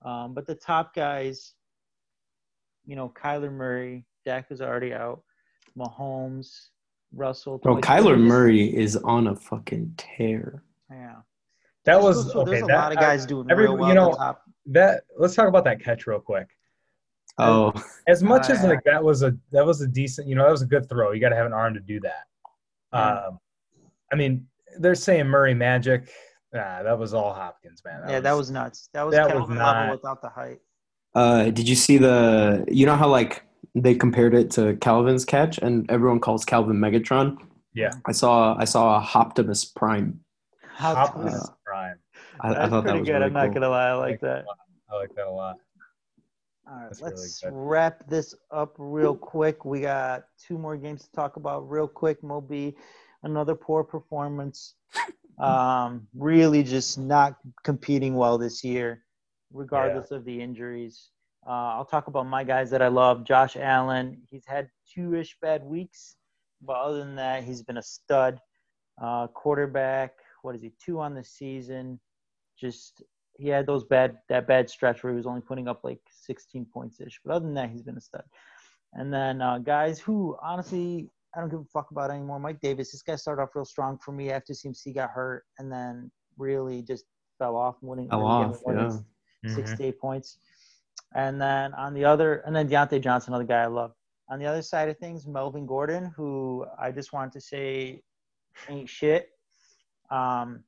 Um, 0.03 0.33
but 0.33 0.47
the 0.47 0.55
top 0.55 0.95
guys, 0.95 1.53
you 2.87 2.97
know, 2.97 3.09
Kyler 3.11 3.53
Murray, 3.53 4.05
Dak 4.25 4.47
is 4.51 4.61
already 4.61 4.93
out, 4.93 5.23
Mahomes, 5.77 6.69
Russell. 7.15 7.59
Bro, 7.59 7.81
Tony- 7.81 7.83
Kyler 7.83 8.19
Murray 8.21 8.75
is 8.75 8.97
on 8.97 9.27
a 9.29 9.37
fucking 9.37 9.95
tear. 9.97 10.63
Yeah. 10.91 11.17
That 11.85 11.95
Just 11.95 12.05
was 12.05 12.25
goes 12.25 12.33
to- 12.33 12.39
okay. 12.41 12.51
There's 12.51 12.63
a 12.63 12.67
that, 12.67 12.77
lot 12.77 12.93
of 12.93 12.99
guys 12.99 13.27
doing 13.27 13.51
every- 13.51 13.65
real 13.65 13.77
well 13.77 13.87
you 13.87 13.93
at 13.93 13.95
know, 13.95 14.11
the 14.11 14.17
top. 14.17 14.43
that 14.67 15.05
let's 15.19 15.35
talk 15.35 15.49
about 15.49 15.65
that 15.65 15.81
catch 15.83 16.07
real 16.07 16.21
quick. 16.21 16.49
Oh, 17.39 17.73
As 18.07 18.23
much 18.23 18.51
as 18.51 18.63
Uh, 18.65 18.69
like 18.69 18.85
that 18.85 19.03
was 19.03 19.23
a 19.23 19.35
that 19.53 19.65
was 19.65 19.81
a 19.81 19.89
decent, 19.89 20.29
you 20.29 20.35
know, 20.35 20.45
that 20.45 20.51
was 20.51 20.63
a 20.63 20.67
good 20.67 20.89
throw. 20.89 21.13
You 21.13 21.21
got 21.21 21.31
to 21.31 21.37
have 21.37 21.47
an 21.47 21.53
arm 21.55 21.73
to 21.75 21.81
do 21.81 21.99
that. 22.01 22.27
Yeah. 22.93 23.13
Um, 23.27 23.41
I 24.13 24.17
mean, 24.17 24.47
they're 24.79 24.95
saying 24.95 25.27
Murray 25.27 25.55
magic. 25.55 26.11
Nah, 26.53 26.83
that 26.83 26.99
was 26.99 27.15
all 27.15 27.33
Hopkins, 27.33 27.83
man. 27.87 28.03
yeah, 28.07 28.21
that 28.21 28.33
was 28.37 28.51
nuts. 28.51 28.91
That 28.93 29.05
was 29.05 29.15
that 29.15 29.25
was 29.25 29.33
Calvin 29.33 29.57
level 29.57 29.73
not- 29.73 29.91
without 29.93 30.21
the 30.21 30.29
height. 30.29 30.61
Uh, 31.15 31.45
did 31.51 31.69
you 31.69 31.75
see 31.77 31.99
the? 31.99 32.65
You 32.69 32.87
know 32.87 32.97
how 32.97 33.09
like 33.09 33.43
they 33.75 33.95
compared 33.95 34.35
it 34.35 34.51
to 34.53 34.77
Calvin's 34.77 35.25
catch, 35.25 35.59
and 35.59 35.91
everyone 35.91 36.21
calls 36.21 36.45
Calvin 36.45 36.77
Megatron. 36.77 37.37
Yeah. 37.75 37.93
I 38.07 38.13
saw 38.13 38.57
I 38.59 38.65
saw 38.65 38.99
a 38.99 39.19
Optimus 39.19 39.65
Prime. 39.65 40.21
How 40.75 40.95
Optimus 40.95 41.49
Prime. 41.65 41.99
I, 42.41 42.49
I 42.49 42.55
That's 42.55 42.71
thought 42.71 42.85
that 42.85 42.91
pretty 42.91 42.99
was 43.01 43.09
good. 43.09 43.13
really 43.15 43.25
I'm 43.27 43.33
not 43.33 43.55
gonna 43.55 43.69
lie, 43.69 43.89
I 43.89 43.95
like 43.95 44.21
that. 44.21 44.45
I 44.91 44.97
like 44.97 45.15
that 45.15 45.27
a 45.27 45.31
lot. 45.31 45.57
All 46.67 46.75
right, 46.77 46.85
That's 46.89 47.01
let's 47.01 47.41
good. 47.41 47.51
wrap 47.53 48.07
this 48.09 48.35
up 48.51 48.75
real 48.79 49.15
quick. 49.17 49.65
We 49.65 49.81
got 49.81 50.25
two 50.47 50.59
more 50.59 50.77
games 50.77 51.03
to 51.05 51.13
talk 51.13 51.37
about 51.37 51.69
real 51.69 51.89
quick. 51.89 52.23
Moby, 52.23 52.77
another 53.23 53.55
poor 53.55 53.85
performance. 53.85 54.75
Um, 55.39 56.07
really 56.15 56.63
just 56.63 56.99
not 56.99 57.37
competing 57.65 58.15
well 58.15 58.37
this 58.39 58.63
year, 58.63 59.03
regardless 59.53 60.11
of 60.11 60.25
the 60.25 60.41
injuries. 60.41 61.11
Uh, 61.47 61.75
I'll 61.75 61.85
talk 61.85 62.07
about 62.07 62.27
my 62.27 62.45
guys 62.45 62.71
that 62.71 62.83
I 62.83 62.89
love. 62.89 63.25
Josh 63.25 63.57
Allen, 63.57 64.21
he's 64.31 64.47
had 64.47 64.69
two 64.93 65.15
ish 65.15 65.37
bad 65.43 65.65
weeks, 65.65 66.17
but 66.61 66.77
other 66.77 66.99
than 66.99 67.17
that, 67.17 67.43
he's 67.43 67.63
been 67.63 67.79
a 67.79 67.83
stud. 67.83 68.39
Uh, 69.03 69.27
quarterback, 69.29 70.13
what 70.43 70.55
is 70.55 70.63
he? 70.63 70.73
Two 70.85 71.01
on 71.01 71.15
the 71.15 71.25
season. 71.25 71.99
Just 72.59 73.03
he 73.39 73.49
had 73.49 73.67
those 73.67 73.85
bad 73.85 74.19
that 74.29 74.47
bad 74.47 74.71
stretch 74.71 75.03
where 75.03 75.13
he 75.13 75.17
was 75.17 75.27
only 75.27 75.41
putting 75.41 75.67
up 75.67 75.81
like 75.83 76.01
16 76.11 76.67
points 76.73 77.01
ish. 77.01 77.21
But 77.25 77.35
other 77.35 77.47
than 77.47 77.55
that, 77.55 77.71
he's 77.71 77.83
been 77.83 77.97
a 77.97 78.01
stud. 78.01 78.25
And 78.93 79.13
then 79.13 79.41
uh, 79.41 79.59
guys 79.59 79.99
who 79.99 80.37
honestly 80.43 81.11
I 81.35 81.41
don't 81.41 81.49
give 81.49 81.61
a 81.61 81.65
fuck 81.65 81.91
about 81.91 82.11
anymore. 82.11 82.39
Mike 82.39 82.61
Davis, 82.61 82.93
this 82.93 83.03
guy 83.03 83.17
started 83.17 83.43
off 83.43 83.55
real 83.55 83.65
strong 83.65 83.99
for 83.99 84.13
me 84.13 84.31
after 84.31 84.53
CMC 84.53 84.95
got 84.95 85.11
hurt, 85.11 85.45
and 85.59 85.73
then 85.73 86.11
really 86.37 86.83
just 86.83 87.05
fell 87.39 87.57
off, 87.57 87.77
winning, 87.81 88.09
Fell 88.09 88.25
off, 88.25 88.61
than 88.67 89.05
yeah. 89.43 89.55
six 89.55 89.73
Mhm. 89.73 89.77
to 89.79 89.85
eight 89.85 90.01
points. 90.01 90.39
And 91.15 91.41
then 91.41 91.75
on 91.75 91.95
the 91.95 92.05
other, 92.05 92.37
and 92.47 92.55
then 92.55 92.69
Diontae 92.69 93.03
Johnson, 93.03 93.33
another 93.33 93.45
guy 93.45 93.63
I 93.63 93.67
love. 93.67 93.95
On 94.29 94.39
the 94.39 94.47
other 94.47 94.63
side 94.63 94.89
of 94.89 94.97
things, 94.99 95.27
Melvin 95.27 95.67
Gordon, 95.67 96.07
who 96.17 96.67
I 96.79 96.91
just 96.91 97.13
wanted 97.13 97.33
to 97.35 97.41
say 97.41 98.03
ain't 98.69 98.89
shit. 98.89 99.31
Um, 100.11 100.65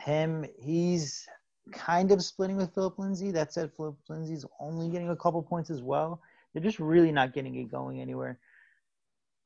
him, 0.00 0.44
he's 0.58 1.26
kind 1.72 2.12
of 2.12 2.22
splitting 2.22 2.56
with 2.56 2.74
Phillip 2.74 2.98
Lindsay. 2.98 3.30
That 3.30 3.52
said, 3.52 3.72
Phillip 3.72 3.96
Lindsay's 4.08 4.44
only 4.60 4.90
getting 4.90 5.10
a 5.10 5.16
couple 5.16 5.42
points 5.42 5.70
as 5.70 5.82
well. 5.82 6.20
They're 6.52 6.62
just 6.62 6.78
really 6.78 7.10
not 7.10 7.32
getting 7.32 7.56
it 7.56 7.64
going 7.70 8.00
anywhere. 8.00 8.38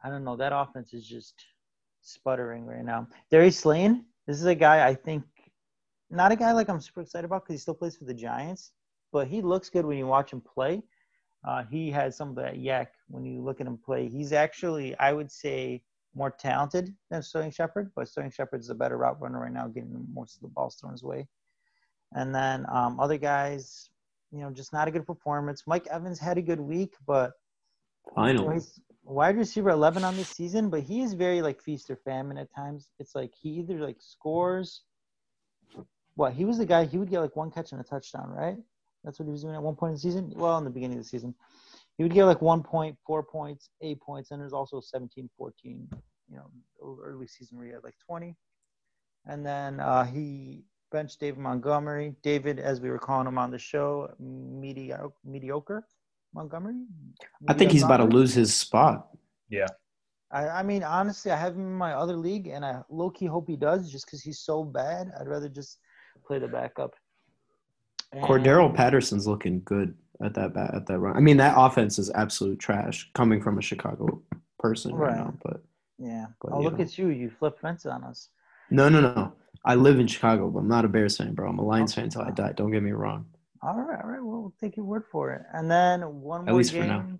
I 0.02 0.10
don't 0.10 0.24
know. 0.24 0.36
That 0.36 0.52
offense 0.54 0.92
is 0.92 1.06
just 1.06 1.44
sputtering 2.02 2.66
right 2.66 2.84
now. 2.84 3.08
Darius 3.30 3.58
Slayton, 3.60 4.04
this 4.26 4.36
is 4.38 4.44
a 4.46 4.54
guy 4.54 4.86
I 4.86 4.94
think, 4.94 5.24
not 6.10 6.32
a 6.32 6.36
guy 6.36 6.52
like 6.52 6.68
I'm 6.68 6.80
super 6.80 7.02
excited 7.02 7.24
about 7.24 7.44
because 7.44 7.54
he 7.54 7.58
still 7.58 7.74
plays 7.74 7.96
for 7.96 8.04
the 8.04 8.14
Giants, 8.14 8.72
but 9.12 9.28
he 9.28 9.42
looks 9.42 9.68
good 9.68 9.84
when 9.84 9.98
you 9.98 10.06
watch 10.06 10.32
him 10.32 10.40
play. 10.40 10.82
Uh, 11.46 11.64
he 11.70 11.90
has 11.90 12.16
some 12.16 12.30
of 12.30 12.36
that 12.36 12.56
YAC 12.56 12.88
when 13.08 13.24
you 13.24 13.42
look 13.42 13.60
at 13.60 13.66
him 13.66 13.78
play. 13.78 14.08
He's 14.08 14.32
actually, 14.32 14.96
I 14.98 15.12
would 15.12 15.30
say, 15.30 15.82
more 16.14 16.30
talented 16.30 16.94
than 17.10 17.22
Sterling 17.22 17.52
Shepard, 17.52 17.92
but 17.94 18.08
Sterling 18.08 18.30
Shepard's 18.30 18.70
a 18.70 18.74
better 18.74 18.96
route 18.96 19.20
runner 19.20 19.40
right 19.40 19.52
now, 19.52 19.68
getting 19.68 20.04
most 20.12 20.36
of 20.36 20.42
the 20.42 20.48
balls 20.48 20.76
thrown 20.76 20.92
his 20.92 21.04
way. 21.04 21.28
And 22.14 22.34
then 22.34 22.66
um, 22.72 22.98
other 22.98 23.18
guys, 23.18 23.90
you 24.32 24.40
know, 24.40 24.50
just 24.50 24.72
not 24.72 24.88
a 24.88 24.90
good 24.90 25.06
performance. 25.06 25.64
Mike 25.66 25.86
Evans 25.88 26.18
had 26.18 26.38
a 26.38 26.42
good 26.42 26.60
week, 26.60 26.94
but 27.06 27.32
you 28.16 28.22
know, 28.34 28.60
wide 29.04 29.36
receiver 29.36 29.70
11 29.70 30.04
on 30.04 30.16
this 30.16 30.28
season, 30.28 30.70
but 30.70 30.80
he 30.82 31.02
is 31.02 31.14
very 31.14 31.40
like 31.42 31.60
feast 31.60 31.90
or 31.90 31.96
famine 31.96 32.38
at 32.38 32.52
times. 32.54 32.90
It's 32.98 33.14
like 33.14 33.32
he 33.40 33.50
either 33.50 33.78
like 33.78 33.98
scores. 34.00 34.82
What 36.18 36.32
he 36.32 36.44
was 36.44 36.58
the 36.58 36.66
guy 36.66 36.84
he 36.84 36.98
would 36.98 37.10
get 37.10 37.20
like 37.20 37.36
one 37.36 37.48
catch 37.48 37.70
and 37.70 37.80
a 37.80 37.84
touchdown, 37.84 38.28
right? 38.30 38.56
That's 39.04 39.20
what 39.20 39.26
he 39.26 39.30
was 39.30 39.42
doing 39.42 39.54
at 39.54 39.62
one 39.62 39.76
point 39.76 39.90
in 39.90 39.94
the 39.94 40.00
season. 40.00 40.32
Well, 40.34 40.58
in 40.58 40.64
the 40.64 40.70
beginning 40.70 40.98
of 40.98 41.04
the 41.04 41.08
season, 41.08 41.32
he 41.96 42.02
would 42.02 42.12
get 42.12 42.24
like 42.24 42.42
one 42.42 42.60
point, 42.60 42.96
four 43.06 43.22
points, 43.22 43.70
eight 43.82 44.00
points, 44.00 44.32
and 44.32 44.40
there's 44.40 44.52
also 44.52 44.80
17, 44.80 45.30
14. 45.38 45.88
You 46.28 46.36
know, 46.36 46.98
early 47.04 47.28
season 47.28 47.56
where 47.56 47.68
he 47.68 47.72
had 47.72 47.84
like 47.84 47.94
20, 48.04 48.34
and 49.26 49.46
then 49.46 49.78
uh, 49.78 50.04
he 50.06 50.64
benched 50.90 51.20
David 51.20 51.38
Montgomery. 51.38 52.16
David, 52.24 52.58
as 52.58 52.80
we 52.80 52.90
were 52.90 52.98
calling 52.98 53.28
him 53.28 53.38
on 53.38 53.52
the 53.52 53.58
show, 53.58 54.12
mediocre, 54.18 55.12
mediocre 55.24 55.86
Montgomery. 56.34 56.82
I 57.46 57.52
think 57.52 57.70
he's 57.70 57.84
about 57.84 57.98
to 57.98 58.04
lose 58.04 58.34
his 58.34 58.52
spot. 58.52 59.06
Yeah. 59.48 59.68
I, 60.32 60.48
I 60.48 60.62
mean, 60.64 60.82
honestly, 60.82 61.30
I 61.30 61.36
have 61.36 61.54
him 61.54 61.60
in 61.60 61.74
my 61.74 61.92
other 61.92 62.16
league, 62.16 62.48
and 62.48 62.64
I 62.64 62.82
low 62.90 63.08
key 63.08 63.26
hope 63.26 63.48
he 63.48 63.56
does, 63.56 63.92
just 63.92 64.06
because 64.06 64.20
he's 64.20 64.40
so 64.40 64.64
bad. 64.64 65.12
I'd 65.18 65.28
rather 65.28 65.48
just 65.48 65.78
play 66.28 66.38
the 66.38 66.46
backup. 66.48 66.94
And- 68.12 68.22
Cordarrelle 68.24 68.74
Patterson's 68.74 69.26
looking 69.26 69.62
good 69.64 69.96
at 70.22 70.34
that 70.34 70.54
bat, 70.54 70.74
at 70.74 70.86
that 70.86 70.98
run. 70.98 71.16
I 71.16 71.20
mean, 71.20 71.36
that 71.38 71.54
offense 71.56 71.98
is 71.98 72.10
absolute 72.10 72.58
trash 72.58 73.10
coming 73.14 73.40
from 73.42 73.58
a 73.58 73.62
Chicago 73.62 74.22
person 74.58 74.94
right, 74.94 75.08
Right. 75.10 75.16
now, 75.16 75.34
but 75.42 75.62
Yeah. 75.98 76.26
But, 76.40 76.52
oh, 76.52 76.60
look 76.60 76.78
know. 76.78 76.84
at 76.84 76.96
you. 76.98 77.08
You 77.08 77.30
flip 77.30 77.58
fence 77.60 77.84
on 77.86 78.04
us. 78.04 78.28
No, 78.70 78.88
no, 78.88 79.00
no. 79.00 79.32
I 79.64 79.74
live 79.74 79.98
in 79.98 80.06
Chicago, 80.06 80.48
but 80.50 80.60
I'm 80.60 80.68
not 80.68 80.84
a 80.84 80.88
Bears 80.88 81.16
fan, 81.16 81.34
bro. 81.34 81.48
I'm 81.48 81.58
a 81.58 81.64
Lions 81.64 81.92
Okay. 81.92 81.96
fan 82.02 82.04
until 82.04 82.22
I 82.22 82.30
die. 82.30 82.52
Don't 82.52 82.70
get 82.70 82.82
me 82.82 82.92
wrong. 82.92 83.26
All 83.62 83.74
right, 83.80 84.00
all 84.02 84.08
right. 84.10 84.22
Well, 84.22 84.40
we'll 84.42 84.54
take 84.60 84.76
your 84.76 84.86
word 84.86 85.04
for 85.10 85.32
it. 85.32 85.42
And 85.52 85.68
then 85.70 86.20
one 86.20 86.42
At 86.42 86.46
more 86.48 86.54
least 86.58 86.70
for 86.72 86.78
game. 86.78 86.88
now. 86.88 87.18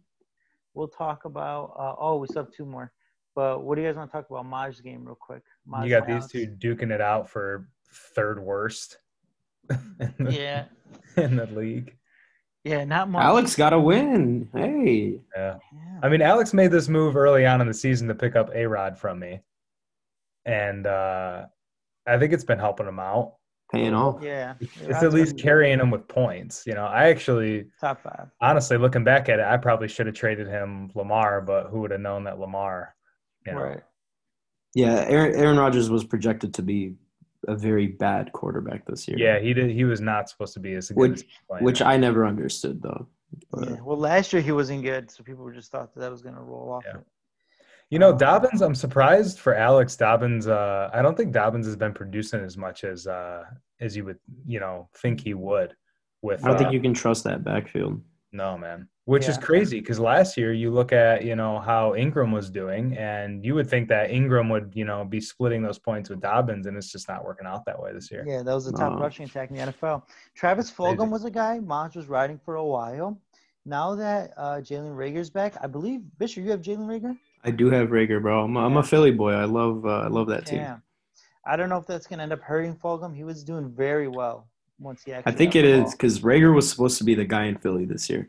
We'll 0.74 0.88
talk 0.88 1.24
about. 1.24 1.72
Uh, 1.76 1.94
oh, 1.98 2.18
we 2.18 2.28
still 2.28 2.44
have 2.44 2.52
two 2.52 2.64
more. 2.66 2.92
But 3.34 3.62
what 3.64 3.74
do 3.76 3.82
you 3.82 3.88
guys 3.88 3.96
want 3.96 4.10
to 4.10 4.16
talk 4.16 4.30
about? 4.30 4.46
Maj's 4.46 4.80
game, 4.80 5.04
real 5.04 5.16
quick. 5.20 5.42
Maj 5.66 5.84
You 5.84 5.90
got 5.90 6.06
these 6.06 6.14
Alex. 6.16 6.28
two 6.32 6.46
duking 6.46 6.90
it 6.92 7.00
out 7.00 7.28
for 7.28 7.68
third 7.92 8.40
worst 8.42 8.98
in 9.70 10.14
the, 10.18 10.32
Yeah, 10.32 10.64
in 11.16 11.36
the 11.36 11.46
league. 11.46 11.96
yeah. 12.64 12.84
Not 12.84 13.08
much. 13.10 13.22
Alex 13.24 13.54
got 13.56 13.72
a 13.72 13.80
win. 13.80 14.48
Hey. 14.54 15.20
Yeah. 15.36 15.56
Yeah. 15.72 16.00
I 16.02 16.08
mean, 16.08 16.22
Alex 16.22 16.52
made 16.54 16.70
this 16.70 16.88
move 16.88 17.16
early 17.16 17.44
on 17.46 17.60
in 17.60 17.66
the 17.66 17.74
season 17.74 18.08
to 18.08 18.14
pick 18.14 18.36
up 18.36 18.50
A 18.54 18.66
Rod 18.66 18.96
from 18.98 19.18
me. 19.18 19.40
And 20.44 20.86
uh, 20.86 21.46
I 22.06 22.18
think 22.18 22.32
it's 22.32 22.44
been 22.44 22.58
helping 22.58 22.86
him 22.86 22.98
out. 22.98 23.34
Paying 23.72 23.92
off. 23.92 24.22
yeah. 24.22 24.54
It's 24.60 25.02
at 25.02 25.12
least 25.12 25.36
carrying 25.38 25.78
him 25.78 25.90
with 25.90 26.08
points. 26.08 26.62
You 26.66 26.72
know, 26.72 26.86
I 26.86 27.08
actually, 27.10 27.66
top 27.78 28.02
five. 28.02 28.28
honestly, 28.40 28.78
looking 28.78 29.04
back 29.04 29.28
at 29.28 29.40
it, 29.40 29.44
I 29.44 29.58
probably 29.58 29.88
should 29.88 30.06
have 30.06 30.14
traded 30.14 30.46
him 30.48 30.90
Lamar, 30.94 31.42
but 31.42 31.66
who 31.66 31.80
would 31.80 31.90
have 31.90 32.00
known 32.00 32.24
that 32.24 32.38
Lamar? 32.40 32.94
You 33.46 33.52
know, 33.52 33.60
Right. 33.60 33.80
Yeah, 34.74 35.04
Aaron, 35.08 35.34
Aaron 35.34 35.58
Rodgers 35.58 35.90
was 35.90 36.04
projected 36.04 36.54
to 36.54 36.62
be 36.62 36.94
a 37.46 37.54
very 37.54 37.86
bad 37.86 38.32
quarterback 38.32 38.84
this 38.86 39.06
year. 39.06 39.18
Yeah, 39.18 39.38
he 39.38 39.54
did. 39.54 39.70
He 39.70 39.84
was 39.84 40.00
not 40.00 40.28
supposed 40.28 40.54
to 40.54 40.60
be 40.60 40.74
as 40.74 40.88
good 40.88 40.96
Which- 40.96 41.26
as. 41.54 41.62
Which 41.62 41.82
I 41.82 41.96
never 41.96 42.26
understood, 42.26 42.82
though. 42.82 43.06
But, 43.50 43.68
Yeah. 43.68 43.76
Well, 43.82 43.98
last 43.98 44.32
year 44.32 44.42
he 44.42 44.52
wasn't 44.52 44.82
good, 44.82 45.10
so 45.10 45.22
people 45.22 45.48
just 45.50 45.70
thought 45.70 45.94
that, 45.94 46.00
that 46.00 46.10
was 46.10 46.22
gonna 46.22 46.42
roll 46.42 46.72
off. 46.72 46.84
Yeah. 46.86 47.00
You 47.90 47.98
know, 47.98 48.14
Dobbins, 48.16 48.60
I'm 48.60 48.74
surprised 48.74 49.38
for 49.38 49.54
Alex 49.54 49.96
Dobbins. 49.96 50.46
Uh, 50.46 50.90
I 50.92 51.00
don't 51.00 51.16
think 51.16 51.32
Dobbins 51.32 51.64
has 51.66 51.76
been 51.76 51.94
producing 51.94 52.40
as 52.40 52.56
much 52.56 52.84
as 52.84 53.06
uh, 53.06 53.44
as 53.80 53.96
you 53.96 54.04
would, 54.04 54.18
you 54.46 54.60
know, 54.60 54.88
think 54.96 55.20
he 55.20 55.32
would. 55.34 55.74
With 56.20 56.44
I 56.44 56.48
don't 56.48 56.56
uh, 56.56 56.58
think 56.58 56.72
you 56.72 56.80
can 56.80 56.92
trust 56.94 57.24
that 57.24 57.44
backfield. 57.44 58.02
No 58.30 58.58
man, 58.58 58.88
which 59.06 59.26
is 59.26 59.38
crazy 59.38 59.80
because 59.80 59.98
last 59.98 60.36
year 60.36 60.52
you 60.52 60.70
look 60.70 60.92
at 60.92 61.24
you 61.24 61.34
know 61.34 61.58
how 61.60 61.94
Ingram 61.94 62.30
was 62.30 62.50
doing, 62.50 62.94
and 62.98 63.42
you 63.42 63.54
would 63.54 63.68
think 63.68 63.88
that 63.88 64.10
Ingram 64.10 64.50
would 64.50 64.72
you 64.74 64.84
know 64.84 65.02
be 65.04 65.18
splitting 65.20 65.62
those 65.62 65.78
points 65.78 66.10
with 66.10 66.20
Dobbins, 66.20 66.66
and 66.66 66.76
it's 66.76 66.92
just 66.92 67.08
not 67.08 67.24
working 67.24 67.46
out 67.46 67.64
that 67.64 67.80
way 67.80 67.92
this 67.94 68.10
year. 68.10 68.24
Yeah, 68.26 68.42
that 68.42 68.52
was 68.52 68.66
the 68.66 68.72
top 68.72 68.92
No. 68.92 68.98
rushing 68.98 69.24
attack 69.24 69.50
in 69.50 69.56
the 69.56 69.62
NFL. 69.72 70.02
Travis 70.34 70.70
Crazy. 70.70 70.96
Fulgham 70.96 71.08
was 71.10 71.24
a 71.24 71.30
guy 71.30 71.58
Maj 71.58 71.96
was 71.96 72.06
riding 72.06 72.38
for 72.38 72.56
a 72.56 72.64
while. 72.64 73.18
Now 73.64 73.94
that 73.94 74.34
uh, 74.36 74.56
Jalen 74.56 74.94
Reagor's 74.94 75.30
back, 75.30 75.54
I 75.62 75.66
believe 75.66 76.00
Bishop, 76.18 76.44
you 76.44 76.50
have 76.50 76.60
Jalen 76.60 76.86
Reagor. 76.86 77.16
I 77.44 77.50
do 77.50 77.70
have 77.70 77.88
Reagor, 77.88 78.20
bro. 78.20 78.44
I'm 78.44 78.56
a, 78.56 78.60
I'm 78.60 78.76
a 78.76 78.82
Philly 78.82 79.10
boy. 79.10 79.32
I 79.32 79.44
love 79.44 79.86
uh, 79.86 80.00
I 80.00 80.08
love 80.08 80.26
that 80.28 80.44
team. 80.44 80.58
Yeah. 80.58 80.78
I 81.46 81.56
don't 81.56 81.70
know 81.70 81.78
if 81.78 81.86
that's 81.86 82.06
gonna 82.06 82.24
end 82.24 82.32
up 82.34 82.42
hurting 82.42 82.76
Fulgham. 82.76 83.16
He 83.16 83.24
was 83.24 83.42
doing 83.42 83.70
very 83.74 84.06
well 84.08 84.48
once 84.78 85.02
he 85.04 85.12
actually. 85.12 85.32
I 85.32 85.36
think 85.36 85.56
it 85.56 85.64
is 85.64 85.92
because 85.92 86.20
Reagor 86.20 86.54
was 86.54 86.68
supposed 86.70 86.98
to 86.98 87.04
be 87.04 87.14
the 87.14 87.24
guy 87.24 87.44
in 87.44 87.58
Philly 87.58 87.84
this 87.84 88.08
year. 88.08 88.28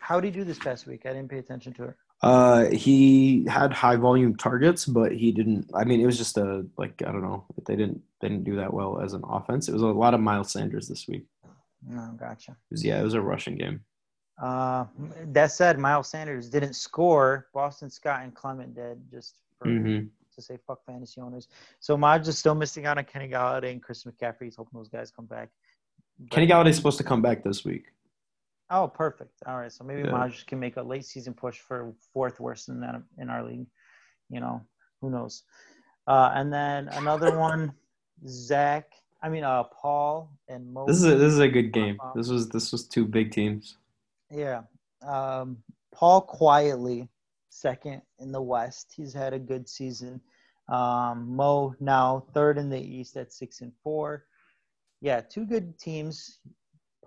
How 0.00 0.20
did 0.20 0.34
he 0.34 0.40
do 0.40 0.44
this 0.44 0.58
past 0.58 0.86
week? 0.86 1.06
I 1.06 1.10
didn't 1.10 1.28
pay 1.28 1.38
attention 1.38 1.72
to 1.74 1.84
it. 1.84 1.94
Uh, 2.22 2.66
he 2.70 3.44
had 3.46 3.72
high 3.72 3.96
volume 3.96 4.36
targets, 4.36 4.86
but 4.86 5.12
he 5.12 5.32
didn't. 5.32 5.70
I 5.74 5.84
mean, 5.84 6.00
it 6.00 6.06
was 6.06 6.16
just 6.16 6.38
a 6.38 6.64
like 6.78 7.02
I 7.06 7.12
don't 7.12 7.22
know. 7.22 7.44
They 7.66 7.76
didn't 7.76 8.02
they 8.20 8.28
didn't 8.28 8.44
do 8.44 8.56
that 8.56 8.72
well 8.72 9.00
as 9.00 9.12
an 9.12 9.22
offense. 9.28 9.68
It 9.68 9.72
was 9.72 9.82
a 9.82 9.86
lot 9.86 10.14
of 10.14 10.20
Miles 10.20 10.52
Sanders 10.52 10.88
this 10.88 11.06
week. 11.08 11.26
No, 11.86 12.14
gotcha. 12.18 12.52
It 12.52 12.56
was, 12.74 12.84
yeah, 12.84 13.00
it 13.00 13.04
was 13.04 13.14
a 13.14 13.20
rushing 13.20 13.56
game. 13.56 13.80
Uh, 14.42 14.84
that 15.26 15.52
said, 15.52 15.78
Miles 15.78 16.08
Sanders 16.08 16.50
didn't 16.50 16.74
score. 16.74 17.48
Boston 17.54 17.90
Scott 17.90 18.22
and 18.22 18.34
Clement 18.34 18.74
did, 18.74 18.98
just 19.10 19.36
for, 19.58 19.68
hmm 19.68 20.06
to 20.36 20.42
say 20.42 20.58
fuck 20.66 20.84
fantasy 20.84 21.20
owners. 21.20 21.48
So 21.80 21.96
Maj 21.96 22.28
is 22.28 22.38
still 22.38 22.54
missing 22.54 22.86
out 22.86 22.98
on 22.98 23.04
Kenny 23.04 23.28
Golladay 23.28 23.72
and 23.72 23.82
Chris 23.82 24.04
McCaffrey. 24.04 24.44
He's 24.44 24.56
hoping 24.56 24.78
those 24.78 24.88
guys 24.88 25.10
come 25.10 25.26
back. 25.26 25.48
Kenny 26.30 26.46
Golladay's 26.46 26.76
supposed 26.76 26.98
to 26.98 27.04
come 27.04 27.22
back 27.22 27.44
this 27.44 27.64
week. 27.64 27.86
Oh, 28.70 28.88
perfect. 28.88 29.32
All 29.46 29.58
right, 29.58 29.70
so 29.70 29.84
maybe 29.84 30.02
Yeah. 30.02 30.10
Maj 30.10 30.44
can 30.46 30.58
make 30.58 30.76
a 30.76 30.82
late 30.82 31.04
season 31.04 31.34
push 31.34 31.58
for 31.60 31.94
fourth 32.12 32.40
worst 32.40 32.68
in 32.68 32.80
that 32.80 33.00
in 33.18 33.30
our 33.30 33.44
league. 33.44 33.66
You 34.28 34.40
know, 34.40 34.66
who 35.00 35.10
knows? 35.10 35.44
Uh, 36.06 36.32
and 36.34 36.52
then 36.52 36.88
another 36.88 37.38
one, 37.38 37.72
Zach. 38.26 38.92
I 39.22 39.28
mean, 39.28 39.44
uh, 39.44 39.64
Paul 39.64 40.30
and 40.48 40.72
Mo. 40.72 40.86
This 40.86 40.96
is 40.96 41.04
a, 41.04 41.16
this 41.16 41.32
is 41.32 41.38
a 41.38 41.48
good 41.48 41.72
game. 41.72 41.98
This 42.14 42.28
was 42.28 42.48
this 42.48 42.72
was 42.72 42.86
two 42.86 43.06
big 43.06 43.30
teams. 43.30 43.76
Yeah. 44.30 44.62
Um, 45.02 45.58
Paul 45.92 46.20
quietly 46.20 47.08
second 47.48 48.02
in 48.18 48.32
the 48.32 48.42
West. 48.42 48.92
He's 48.96 49.12
had 49.12 49.32
a 49.32 49.38
good 49.38 49.68
season. 49.68 50.20
Um, 50.68 51.34
Mo 51.36 51.74
now 51.78 52.24
third 52.34 52.58
in 52.58 52.68
the 52.68 52.80
East 52.80 53.16
at 53.16 53.32
six 53.32 53.60
and 53.60 53.72
four. 53.82 54.24
Yeah, 55.00 55.20
two 55.20 55.44
good 55.44 55.78
teams. 55.78 56.38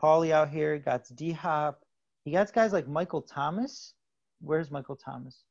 Paulie 0.02 0.32
out 0.32 0.50
here 0.50 0.78
got 0.78 1.06
D 1.16 1.32
Hop. 1.32 1.82
He 2.24 2.32
got 2.32 2.52
guys 2.54 2.74
like 2.74 2.88
Michael 2.88 3.22
Thomas. 3.22 3.94
Where's 4.42 4.72
Michael 4.72 4.96
Thomas? 4.96 5.44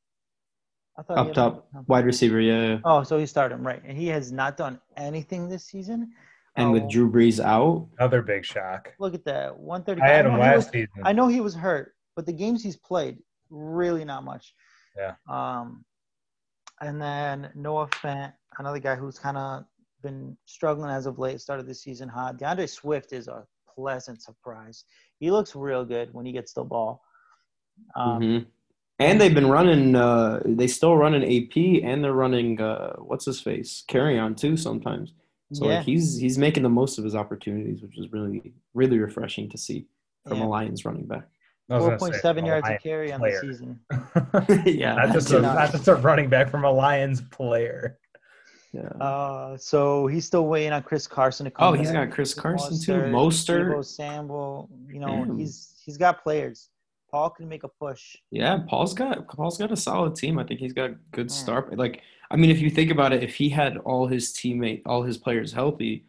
I 0.99 1.03
thought 1.03 1.19
Up 1.19 1.33
top, 1.33 1.69
Michael 1.73 1.85
wide 1.87 2.05
receiver, 2.07 2.41
yeah. 2.41 2.67
yeah. 2.67 2.79
Oh, 2.85 3.03
so 3.03 3.19
he 3.19 3.27
started 3.27 3.57
him 3.57 3.67
right, 3.67 3.83
and 3.85 3.97
he 3.97 4.09
has 4.09 4.33
not 4.33 4.57
done 4.57 4.81
anything 4.97 5.49
this 5.49 5.67
season. 5.67 6.11
And 6.57 6.69
Oh, 6.69 6.73
with 6.73 6.91
Drew 6.91 7.11
Brees 7.11 7.39
out, 7.39 7.89
Another 7.99 8.23
big 8.23 8.45
shock. 8.45 8.93
look 8.99 9.15
at 9.15 9.25
that, 9.27 9.57
one 9.57 9.85
thirty. 9.85 10.01
I 10.03 10.09
had 10.09 10.27
him 10.27 10.39
last 10.39 10.73
season. 10.73 11.03
I 11.05 11.13
know 11.13 11.29
he 11.29 11.41
was 11.41 11.55
hurt, 11.55 11.95
but 12.17 12.27
the 12.27 12.33
games 12.33 12.63
he's 12.65 12.77
played, 12.77 13.19
really 13.51 14.05
not 14.05 14.25
much. 14.25 14.55
Yeah. 14.97 15.15
Um, 15.29 15.85
and 16.81 17.01
then 17.01 17.51
Noah 17.55 17.87
Fant, 17.89 18.33
another 18.59 18.81
guy 18.81 18.97
who's 18.97 19.19
kind 19.19 19.37
of 19.37 19.65
been 20.03 20.37
struggling 20.47 20.91
as 20.91 21.07
of 21.07 21.19
late, 21.19 21.41
started 21.41 21.67
the 21.67 21.75
season 21.75 22.09
hot. 22.09 22.39
D'Andre 22.39 22.67
Swift 22.67 23.13
is 23.13 23.29
a 23.29 23.45
pleasant 23.75 24.23
surprise. 24.23 24.85
He 25.19 25.31
looks 25.31 25.55
real 25.55 25.85
good 25.85 26.13
when 26.13 26.27
he 26.27 26.33
gets 26.33 26.53
the 26.53 26.65
ball. 26.65 27.03
Um, 27.97 28.21
Mhm. 28.21 28.47
and 28.99 29.21
they've 29.21 29.35
been 29.35 29.49
running. 29.51 29.95
Uh, 29.95 30.43
they 30.45 30.67
still 30.67 30.97
running 30.97 31.23
AP, 31.23 31.83
and 31.83 32.03
they're 32.03 32.13
running 32.13 32.61
uh, 32.61 32.97
what's 32.97 33.25
his 33.25 33.41
face 33.41 33.85
Kerryon 33.89 34.37
too 34.37 34.57
sometimes. 34.57 35.15
So 35.53 35.67
yeah, 35.67 35.77
like 35.77 35.87
he's 35.87 36.17
he's 36.19 36.37
making 36.39 36.63
the 36.63 36.69
most 36.69 36.99
of 36.99 37.05
his 37.05 37.15
opportunities, 37.15 37.81
which 37.83 37.97
is 37.99 38.13
really 38.13 38.53
really 38.75 38.99
refreshing 38.99 39.49
to 39.51 39.59
see 39.59 39.87
from 40.27 40.39
yeah. 40.39 40.45
a 40.45 40.49
Lions 40.49 40.85
running 40.85 41.07
back. 41.07 41.27
I 41.71 41.75
was 41.75 41.83
four 41.83 41.89
gonna 41.91 41.99
point 41.99 42.15
say, 42.15 42.21
seven 42.21 42.45
a 42.45 42.49
yards 42.49 42.67
a 42.67 42.71
Lions 42.71 42.83
carry 42.83 43.13
on 43.13 43.21
the 43.21 43.39
season. 43.41 43.81
yeah, 44.67 44.95
not 44.95 45.13
just 45.13 45.31
a, 45.31 45.37
cannot- 45.37 45.55
not 45.55 45.73
just 45.73 45.89
a 45.89 45.95
running 45.95 46.29
back 46.29 46.51
from 46.51 46.65
a 46.65 46.71
Lions 46.71 47.21
player. 47.21 47.99
Yeah. 48.83 49.05
Uh, 49.05 49.57
so 49.57 50.07
he's 50.07 50.25
still 50.25 50.47
waiting 50.47 50.73
on 50.73 50.83
Chris 50.83 51.07
Carson 51.07 51.45
to 51.45 51.51
come. 51.51 51.69
Oh, 51.69 51.77
he's 51.77 51.91
back. 51.91 52.09
got 52.09 52.15
Chris 52.15 52.35
Carson 52.35 52.81
too. 52.81 52.93
Mostert, 52.93 53.75
Mostert. 53.75 53.85
Samuel. 53.85 54.69
You 54.89 55.01
know, 55.01 55.25
Damn. 55.25 55.39
he's 55.39 55.75
he's 55.85 55.97
got 55.97 56.23
players. 56.23 56.71
Paul 57.11 57.31
can 57.31 57.49
make 57.49 57.65
a 57.65 57.69
push. 57.69 58.17
Yeah, 58.31 58.59
Paul's 58.69 58.93
got 58.95 59.27
Paul's 59.29 59.57
got 59.59 59.73
a 59.73 59.77
solid 59.77 60.15
team. 60.17 60.39
I 60.39 60.45
think 60.45 60.61
he's 60.61 60.73
got 60.75 60.91
good 61.11 61.29
Mm. 61.29 61.31
start. 61.31 61.77
Like, 61.79 62.03
I 62.31 62.37
mean, 62.37 62.51
if 62.51 62.61
you 62.61 62.69
think 62.71 62.91
about 62.91 63.13
it, 63.13 63.23
if 63.23 63.35
he 63.35 63.49
had 63.49 63.79
all 63.79 64.07
his 64.07 64.33
teammate, 64.33 64.83
all 64.87 65.03
his 65.03 65.17
players 65.17 65.53
healthy, 65.53 66.05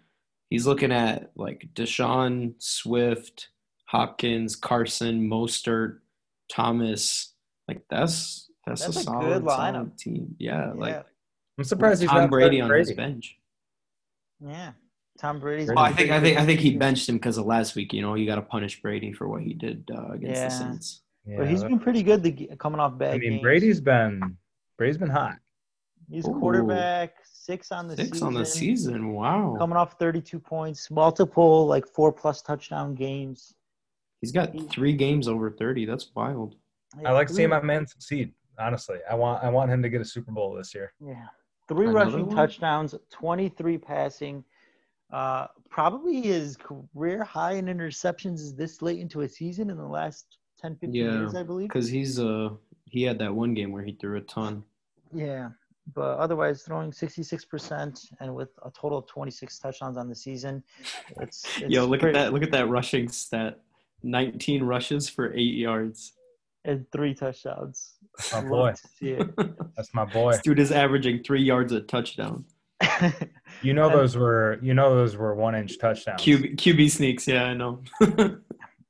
he's 0.50 0.68
looking 0.68 0.92
at 0.92 1.32
like 1.36 1.70
Deshaun, 1.74 2.54
Swift, 2.58 3.48
Hopkins, 3.86 4.56
Carson, 4.58 5.30
Mostert, 5.30 6.00
Thomas. 6.52 7.34
Like 7.68 7.82
that's 7.90 8.48
that's, 8.68 8.84
That's 8.84 8.98
a, 8.98 9.00
a 9.00 9.04
solid, 9.04 9.46
solid 9.50 9.98
team. 9.98 10.36
Yeah, 10.38 10.68
Yeah. 10.68 10.74
like 10.76 11.06
I'm 11.60 11.66
surprised 11.66 12.02
he's 12.02 12.10
Tom 12.10 12.22
not 12.22 12.30
Brady 12.30 12.58
starting 12.60 12.72
on 12.72 12.80
his 12.80 12.94
bench. 12.94 13.38
Yeah, 14.40 14.72
Tom 15.20 15.40
Brady's. 15.40 15.68
Well, 15.68 15.76
Well, 15.76 15.86
I 15.86 15.92
think 15.92 16.10
I 16.12 16.22
think 16.22 16.38
I 16.38 16.46
think 16.46 16.62
he 16.62 16.78
benched 16.78 17.10
him 17.10 17.16
because 17.18 17.38
of 17.38 17.46
last 17.46 17.76
week. 17.76 17.92
You 17.92 18.02
know, 18.02 18.16
you 18.16 18.26
got 18.26 18.36
to 18.36 18.42
punish 18.42 18.82
Brady 18.82 19.12
for 19.12 19.28
what 19.28 19.42
he 19.42 19.54
did 19.54 19.90
uh, 19.94 20.14
against 20.14 20.38
Yeah. 20.42 20.48
the 20.48 20.50
Saints. 20.52 21.02
Yeah, 21.26 21.38
But 21.40 21.50
he's 21.50 21.64
been 21.64 21.80
pretty 21.80 22.02
good 22.02 22.24
the, 22.24 22.50
coming 22.58 22.80
off 22.80 22.98
bad 22.98 23.16
I 23.16 23.18
mean, 23.18 23.32
games. 23.32 23.42
Brady's 23.42 23.82
been 23.82 24.38
Brady's 24.78 24.98
been 24.98 25.10
hot. 25.10 25.36
He's 26.10 26.26
Ooh. 26.28 26.40
quarterback, 26.40 27.16
six 27.26 27.72
on 27.74 27.88
the 27.90 27.96
Six 27.98 28.12
season. 28.12 28.28
on 28.28 28.34
the 28.34 28.46
season. 28.46 29.12
Wow. 29.14 29.56
Coming 29.60 29.76
off 29.78 30.00
32 30.00 30.40
points, 30.40 30.90
multiple 30.90 31.68
like 31.68 31.86
four 31.86 32.14
plus 32.14 32.42
touchdown 32.42 32.96
games. 32.96 33.54
He's 34.22 34.32
got 34.32 34.54
three 34.70 34.94
games 34.94 35.28
over 35.28 35.52
30. 35.52 35.86
That's 35.86 36.10
wild. 36.16 36.56
I 37.06 37.12
like 37.12 37.28
three- 37.28 37.36
seeing 37.36 37.50
my 37.50 37.62
man 37.62 37.86
succeed. 37.86 38.32
Honestly, 38.58 38.98
I 39.10 39.16
want 39.16 39.44
I 39.44 39.50
want 39.50 39.70
him 39.72 39.82
to 39.84 39.90
get 39.90 40.02
a 40.02 40.06
Super 40.06 40.32
Bowl 40.32 40.54
this 40.56 40.74
year. 40.74 40.94
Yeah. 41.06 41.26
Three 41.70 41.86
Another 41.88 42.06
rushing 42.12 42.26
one? 42.26 42.36
touchdowns, 42.36 42.96
23 43.12 43.78
passing. 43.78 44.44
Uh, 45.14 45.46
probably 45.70 46.22
his 46.22 46.58
career 46.58 47.24
high 47.24 47.54
in 47.54 47.66
interceptions 47.68 48.36
is 48.40 48.56
this 48.56 48.82
late 48.82 49.00
into 49.00 49.22
a 49.22 49.30
season 49.30 49.70
in 49.70 49.78
the 49.78 49.88
last 49.88 50.38
10, 50.60 50.74
15 50.78 50.94
Yeah, 50.94 51.12
years, 51.20 51.36
I 51.36 51.44
believe. 51.44 51.68
Because 51.70 51.88
he's 51.88 52.20
uh 52.20 52.50
he 52.86 53.04
had 53.04 53.20
that 53.20 53.34
one 53.34 53.54
game 53.54 53.72
where 53.72 53.84
he 53.84 53.92
threw 53.94 54.18
a 54.18 54.22
ton. 54.22 54.64
Yeah. 55.14 55.50
But 55.94 56.18
otherwise, 56.20 56.64
throwing 56.64 56.92
66% 56.92 58.14
and 58.20 58.36
with 58.36 58.50
a 58.66 58.72
total 58.72 58.98
of 59.00 59.08
26 59.08 59.58
touchdowns 59.60 59.98
on 59.98 60.08
the 60.10 60.16
season. 60.16 60.64
It's, 61.20 61.46
it's 61.62 61.72
Yo, 61.72 61.86
look 61.86 62.02
pretty- 62.02 62.18
at 62.18 62.26
that! 62.26 62.34
Look 62.34 62.44
at 62.44 62.52
that 62.52 62.68
rushing 62.68 63.10
stat. 63.10 63.60
19 64.04 64.64
rushes 64.64 65.08
for 65.10 65.34
eight 65.34 65.56
yards. 65.56 66.14
And 66.70 66.92
three 66.92 67.14
touchdowns. 67.14 67.94
That's 68.18 68.34
my 68.34 68.50
boy. 68.50 68.72
to 68.72 68.88
see 68.98 69.10
it. 69.12 69.30
That's 69.76 69.94
my 69.94 70.06
boy. 70.06 70.34
This 70.34 70.42
dude 70.42 70.60
is 70.60 70.72
averaging 70.72 71.24
three 71.24 71.42
yards 71.42 71.72
a 71.74 71.82
touchdown. 71.82 72.46
You 73.62 73.74
know 73.74 73.90
those 73.90 74.16
were 74.16 74.58
you 74.62 74.74
know 74.74 74.96
those 74.96 75.18
were 75.18 75.36
one 75.36 75.54
inch 75.56 75.80
touchdowns. 75.80 76.22
QB, 76.22 76.56
QB 76.58 76.92
sneaks, 76.92 77.28
yeah, 77.28 77.46
I 77.46 77.54
know. 77.54 77.82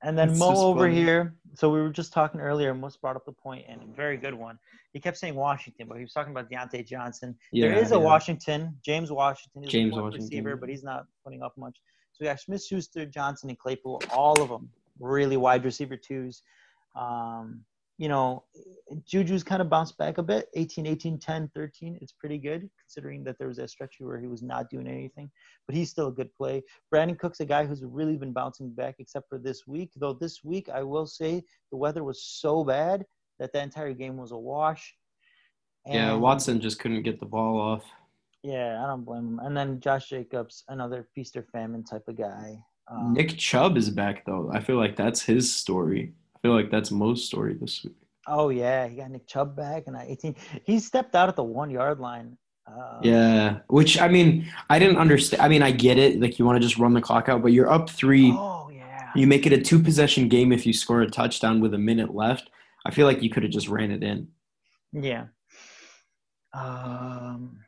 And 0.02 0.18
then 0.18 0.30
It's 0.30 0.39
Mo 0.39 0.56
over 0.56 0.82
funny. 0.82 0.96
here. 0.96 1.36
So 1.56 1.70
we 1.70 1.82
were 1.82 1.89
just 1.89 2.13
talking 2.13 2.39
earlier. 2.39 2.74
Mo 2.74 2.89
brought 3.02 3.15
up 3.18 3.26
the 3.26 3.34
point, 3.34 3.65
and 3.68 3.82
a 3.82 3.96
very 3.96 4.15
good 4.15 4.34
one. 4.34 4.58
He 4.94 5.00
kept 5.00 5.18
saying 5.18 5.36
Washington, 5.36 5.88
but 5.89 5.98
he 5.98 6.04
was 6.04 6.13
talking 6.13 6.32
about 6.32 6.50
Diontae 6.50 6.86
Johnson. 6.88 7.36
Yeah, 7.52 7.70
there 7.70 7.78
is 7.80 7.92
a 7.92 7.96
yeah. 7.96 8.02
Washington, 8.02 8.78
James 8.86 9.12
Washington. 9.12 9.63
Is 9.65 9.70
James 9.72 9.94
one 9.94 10.04
Washington. 10.04 10.28
receiver, 10.30 10.56
but 10.56 10.70
he's 10.70 10.84
not 10.84 11.06
putting 11.24 11.42
up 11.42 11.58
much. 11.58 11.78
So 12.13 12.18
we 12.22 12.28
got 12.28 12.39
Smith 12.39 12.63
Schuster, 12.63 13.06
Johnson, 13.06 13.50
and 13.50 13.58
Claypool. 13.60 14.02
All 14.12 14.39
of 14.42 14.48
them 14.50 14.70
really 15.00 15.36
wide 15.38 15.65
receiver 15.65 15.98
twos. 15.98 16.44
Um, 16.95 17.63
you 17.99 18.08
know, 18.08 18.45
Juju's 19.06 19.43
kind 19.43 19.62
of 19.62 19.69
bounced 19.69 19.97
back 19.97 20.19
a 20.19 20.23
bit 20.23 20.47
18, 20.56 20.88
18, 20.88 21.19
10, 21.19 21.52
13. 21.54 21.99
It's 22.02 22.13
pretty 22.13 22.38
good 22.38 22.69
considering 22.80 23.25
that 23.25 23.38
there 23.38 23.49
was 23.49 23.60
a 23.60 23.67
stretch 23.67 23.95
where 23.99 24.17
he 24.17 24.28
was 24.28 24.41
not 24.41 24.69
doing 24.69 24.88
anything, 24.88 25.30
but 25.67 25.75
he's 25.75 25.89
still 25.89 26.08
a 26.08 26.12
good 26.12 26.34
play. 26.34 26.63
Brandin 26.93 27.19
Cooks 27.19 27.41
a 27.41 27.45
guy 27.45 27.65
who's 27.65 27.84
really 27.84 28.15
been 28.15 28.32
bouncing 28.32 28.71
back 28.71 28.95
except 28.99 29.28
for 29.28 29.38
this 29.38 29.67
week. 29.67 29.91
Though 29.97 30.13
this 30.13 30.45
week, 30.45 30.69
I 30.73 30.82
will 30.82 31.06
say 31.06 31.43
the 31.71 31.78
weather 31.78 32.06
was 32.06 32.23
so 32.23 32.63
bad 32.63 33.04
that 33.38 33.52
the 33.52 33.62
entire 33.62 33.93
game 33.93 34.15
was 34.15 34.32
a 34.32 34.38
wash. 34.38 34.95
Yeah, 35.86 36.13
Watson 36.13 36.62
just 36.62 36.80
couldn't 36.80 37.04
get 37.04 37.19
the 37.19 37.25
ball 37.25 37.60
off. 37.60 37.84
Yeah, 38.43 38.82
I 38.82 38.88
don't 38.88 39.04
blame 39.04 39.28
him. 39.28 39.39
And 39.43 39.56
then 39.58 39.82
Josh 39.82 40.08
Jacobs, 40.08 40.63
another 40.69 41.06
feast 41.13 41.36
or 41.36 41.43
famine 41.52 41.84
type 41.84 42.04
of 42.08 42.17
guy. 42.17 42.63
Um, 42.89 43.13
Nick 43.13 43.38
Chubb 43.38 43.75
is 43.75 43.89
back 43.89 44.25
though. 44.25 44.49
I 44.54 44.62
feel 44.62 44.78
like 44.78 44.95
that's 44.95 45.21
his 45.21 45.54
story. 45.54 46.13
I 46.39 46.47
feel 46.47 46.56
like 46.56 46.71
that's 46.71 46.89
Mo's 46.91 47.25
story 47.25 47.56
this 47.60 47.84
week. 47.84 47.95
Oh 48.28 48.49
yeah, 48.49 48.88
he 48.88 48.95
got 48.97 49.12
Nick 49.12 49.28
Chubb 49.28 49.56
back 49.56 49.84
and 49.88 49.97
18. 49.97 50.36
He 50.63 50.80
stepped 50.80 51.15
out 51.15 51.30
at 51.30 51.36
the 51.36 51.43
one 51.43 51.69
yard 51.69 51.99
line. 51.99 52.38
Uh, 52.67 52.99
Yeah, 53.02 53.60
which 53.67 53.99
I 53.99 54.08
mean, 54.08 54.49
I 54.69 54.80
didn't 54.80 54.97
understand. 54.97 55.41
I 55.41 55.47
mean, 55.49 55.63
I 55.63 55.71
get 55.71 55.97
it. 55.97 56.21
Like 56.21 56.39
you 56.39 56.45
want 56.45 56.56
to 56.56 56.60
just 56.62 56.78
run 56.78 56.93
the 56.93 57.02
clock 57.02 57.28
out, 57.28 57.41
but 57.41 57.52
you're 57.52 57.69
up 57.69 57.89
three. 57.89 58.32
Oh 58.32 58.69
yeah. 58.73 59.10
You 59.15 59.28
make 59.28 59.45
it 59.45 59.54
a 59.54 59.60
two 59.60 59.80
possession 59.80 60.30
game 60.30 60.52
if 60.52 60.65
you 60.65 60.73
score 60.73 61.02
a 61.02 61.10
touchdown 61.10 61.60
with 61.60 61.73
a 61.73 61.78
minute 61.80 62.13
left. 62.13 62.49
I 62.86 62.91
feel 62.91 63.08
like 63.08 63.21
you 63.21 63.30
could 63.30 63.43
have 63.43 63.52
just 63.52 63.67
ran 63.67 63.91
it 63.91 64.04
in. 64.04 64.28
Yeah. 64.93 65.25
Um. 66.54 67.60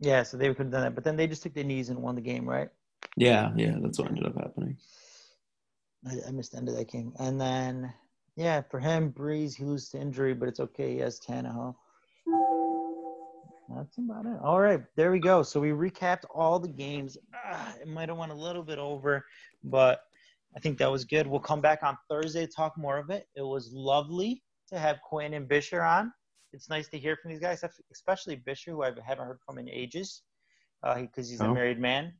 Yeah, 0.00 0.22
so 0.22 0.36
they 0.36 0.48
could 0.48 0.58
have 0.66 0.70
done 0.70 0.82
that, 0.82 0.94
but 0.94 1.04
then 1.04 1.16
they 1.16 1.26
just 1.26 1.42
took 1.42 1.54
their 1.54 1.64
knees 1.64 1.88
and 1.88 2.00
won 2.02 2.14
the 2.14 2.20
game, 2.20 2.48
right? 2.48 2.68
Yeah, 3.16 3.52
yeah, 3.56 3.76
that's 3.80 3.98
what 3.98 4.08
ended 4.08 4.26
up 4.26 4.36
happening. 4.36 4.76
I, 6.06 6.28
I 6.28 6.30
missed 6.30 6.52
the 6.52 6.58
end 6.58 6.68
of 6.68 6.76
that 6.76 6.90
game. 6.90 7.12
And 7.18 7.40
then, 7.40 7.92
yeah, 8.36 8.62
for 8.70 8.78
him, 8.80 9.12
Brees, 9.12 9.54
he 9.56 9.64
loses 9.64 9.90
to 9.90 9.98
injury, 10.00 10.34
but 10.34 10.48
it's 10.48 10.60
okay. 10.60 10.92
He 10.94 10.98
has 10.98 11.20
Tannehill. 11.20 11.74
That's 13.74 13.96
about 13.98 14.26
it. 14.26 14.38
All 14.42 14.60
right, 14.60 14.82
there 14.96 15.10
we 15.10 15.18
go. 15.18 15.42
So 15.42 15.58
we 15.60 15.70
recapped 15.70 16.24
all 16.32 16.58
the 16.60 16.68
games. 16.68 17.16
Ah, 17.34 17.74
it 17.80 17.88
might 17.88 18.08
have 18.08 18.18
went 18.18 18.30
a 18.32 18.34
little 18.34 18.62
bit 18.62 18.78
over, 18.78 19.24
but 19.64 20.00
I 20.54 20.60
think 20.60 20.78
that 20.78 20.90
was 20.90 21.04
good. 21.04 21.26
We'll 21.26 21.40
come 21.40 21.60
back 21.60 21.82
on 21.82 21.96
Thursday 22.08 22.46
to 22.46 22.52
talk 22.52 22.76
more 22.76 22.98
of 22.98 23.10
it. 23.10 23.26
It 23.34 23.42
was 23.42 23.72
lovely 23.72 24.42
to 24.68 24.78
have 24.78 25.00
Quinn 25.00 25.34
and 25.34 25.48
Bisher 25.48 25.82
on. 25.86 26.12
It's 26.52 26.68
nice 26.68 26.88
to 26.88 26.98
hear 26.98 27.16
from 27.16 27.30
these 27.32 27.40
guys, 27.40 27.64
especially 27.90 28.36
Bisher, 28.36 28.66
who 28.68 28.82
I 28.84 28.92
haven't 29.04 29.26
heard 29.26 29.40
from 29.44 29.58
in 29.58 29.68
ages 29.68 30.22
because 30.82 31.28
he's 31.28 31.40
a 31.40 31.46
Oh. 31.46 31.54
married 31.54 31.80
man. 31.80 32.12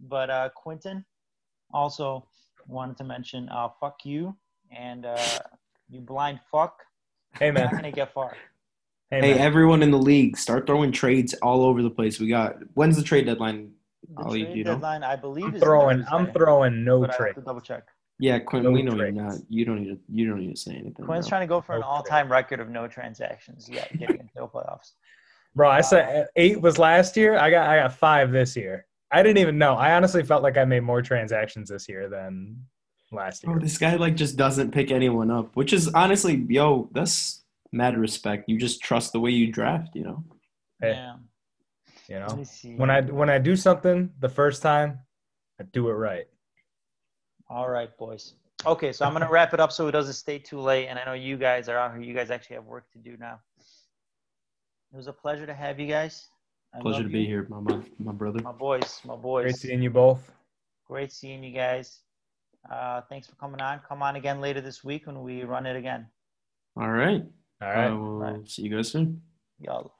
But 0.00 0.30
uh, 0.30 0.50
Quentin, 0.56 1.04
also 1.72 2.26
wanted 2.66 2.96
to 2.98 3.04
mention 3.04 3.48
uh, 3.48 3.68
fuck 3.80 4.04
you 4.04 4.36
and 4.70 5.06
uh, 5.06 5.38
you 5.88 6.00
blind 6.00 6.40
fuck. 6.50 6.82
Hey 7.38 7.46
You're 7.46 7.54
not 7.54 7.72
man. 7.72 7.80
going 7.82 7.92
to 7.92 7.96
get 7.96 8.12
far. 8.12 8.36
Hey 9.10 9.20
Hey, 9.20 9.38
everyone 9.38 9.82
in 9.82 9.90
the 9.90 9.98
league, 9.98 10.36
start 10.38 10.66
throwing 10.66 10.90
trades 10.92 11.34
all 11.42 11.64
over 11.64 11.82
the 11.82 11.90
place. 11.90 12.18
We 12.18 12.28
got 12.28 12.56
when's 12.74 12.96
the 12.96 13.02
trade 13.02 13.26
deadline? 13.26 13.72
The 14.16 14.22
Ollie, 14.22 14.42
trade 14.44 14.52
do 14.52 14.58
you 14.58 14.64
know? 14.64 14.74
deadline, 14.74 15.02
I 15.04 15.16
believe, 15.16 15.46
I'm 15.46 15.54
is 15.56 15.62
throwing 15.62 16.04
I'm 16.10 16.32
throwing 16.32 16.84
no 16.84 17.00
but 17.00 17.10
I 17.10 17.12
have 17.12 17.34
trade. 17.34 17.44
double 17.44 17.60
check. 17.60 17.84
Yeah, 18.18 18.38
Quinn, 18.38 18.62
No 18.62 18.70
we 18.70 18.82
know 18.82 18.94
you're 18.94 19.10
not. 19.10 19.34
You 19.48 19.64
don't 19.64 19.82
need 19.82 19.88
to. 19.88 19.98
You 20.08 20.28
don't 20.28 20.38
need 20.38 20.54
to 20.54 20.60
say 20.60 20.72
anything. 20.72 21.04
Quinn's 21.04 21.26
bro. 21.26 21.30
trying 21.30 21.40
to 21.42 21.46
go 21.48 21.60
for 21.60 21.74
an 21.74 21.82
all-time 21.82 22.30
record 22.30 22.60
of 22.60 22.68
no 22.68 22.86
transactions. 22.86 23.68
Yeah, 23.70 23.84
getting 23.98 24.20
into 24.20 24.32
the 24.36 24.46
playoffs. 24.46 24.92
Bro, 25.54 25.70
I 25.70 25.80
said 25.80 26.28
eight 26.36 26.60
was 26.60 26.78
last 26.78 27.16
year. 27.16 27.36
I 27.36 27.50
got 27.50 27.68
I 27.68 27.76
got 27.80 27.92
five 27.94 28.30
this 28.30 28.56
year. 28.56 28.86
I 29.12 29.22
didn't 29.22 29.38
even 29.38 29.58
know. 29.58 29.74
I 29.74 29.92
honestly 29.92 30.22
felt 30.22 30.42
like 30.42 30.56
I 30.56 30.64
made 30.64 30.80
more 30.80 31.02
transactions 31.02 31.68
this 31.68 31.88
year 31.88 32.08
than 32.08 32.56
last 33.10 33.42
year. 33.44 33.52
Bro, 33.52 33.62
this 33.62 33.76
guy 33.76 33.94
like 33.96 34.16
just 34.16 34.36
doesn't 34.36 34.70
pick 34.72 34.90
anyone 34.90 35.30
up, 35.30 35.54
which 35.54 35.72
is 35.74 35.88
honestly, 35.88 36.44
yo, 36.48 36.88
that's 36.92 37.42
mad 37.72 37.98
respect. 37.98 38.48
You 38.48 38.58
just 38.58 38.82
trust 38.82 39.12
the 39.12 39.20
way 39.20 39.30
you 39.30 39.52
draft, 39.52 39.94
you 39.94 40.04
know. 40.04 40.24
Hey, 40.80 40.92
Yeah. 40.92 41.16
you 42.08 42.18
know, 42.18 42.44
when 42.76 42.90
I 42.90 43.02
when 43.02 43.28
I 43.28 43.38
do 43.38 43.54
something 43.54 44.10
the 44.20 44.28
first 44.30 44.62
time, 44.62 44.98
I 45.60 45.64
do 45.64 45.88
it 45.90 45.94
right. 45.94 46.26
All 47.50 47.68
right, 47.68 47.94
boys. 47.98 48.34
Okay, 48.64 48.92
so 48.92 49.04
I'm 49.04 49.12
gonna 49.12 49.30
wrap 49.30 49.52
it 49.52 49.60
up 49.60 49.72
so 49.72 49.88
it 49.88 49.92
doesn't 49.92 50.14
stay 50.14 50.38
too 50.38 50.58
late. 50.60 50.86
And 50.86 50.98
I 50.98 51.04
know 51.04 51.12
you 51.12 51.36
guys 51.36 51.68
are 51.68 51.76
out 51.76 51.92
here. 51.94 52.02
You 52.02 52.14
guys 52.14 52.30
actually 52.30 52.56
have 52.56 52.64
work 52.64 52.90
to 52.92 52.98
do 52.98 53.16
now. 53.18 53.40
It 54.92 54.96
was 54.96 55.06
a 55.06 55.12
pleasure 55.12 55.46
to 55.46 55.54
have 55.54 55.78
you 55.78 55.86
guys. 55.86 56.28
I 56.74 56.80
Pleasure 56.80 56.98
love 57.02 57.06
to 57.06 57.12
be 57.12 57.26
here, 57.26 57.46
my 57.50 57.60
my, 57.60 57.80
my 57.98 58.12
brother. 58.12 58.40
My 58.42 58.52
boys, 58.52 59.00
my 59.04 59.16
boys. 59.16 59.44
Great 59.44 59.56
seeing 59.56 59.82
you 59.82 59.90
both. 59.90 60.30
Great 60.86 61.12
seeing 61.12 61.44
you 61.44 61.52
guys. 61.52 62.00
Uh, 62.70 63.02
thanks 63.08 63.26
for 63.26 63.34
coming 63.36 63.60
on. 63.60 63.80
Come 63.88 64.02
on 64.02 64.16
again 64.16 64.40
later 64.40 64.60
this 64.60 64.82
week 64.84 65.06
when 65.06 65.22
we 65.22 65.42
run 65.44 65.66
it 65.66 65.76
again. 65.76 66.06
All 66.76 66.90
right. 66.90 67.22
All 67.60 67.68
right. 67.68 67.86
I 67.86 67.90
will 67.90 68.18
Right. 68.18 68.48
see 68.48 68.62
you 68.62 68.70
guys 68.74 68.90
soon. 68.90 69.20
Y'all. 69.58 69.92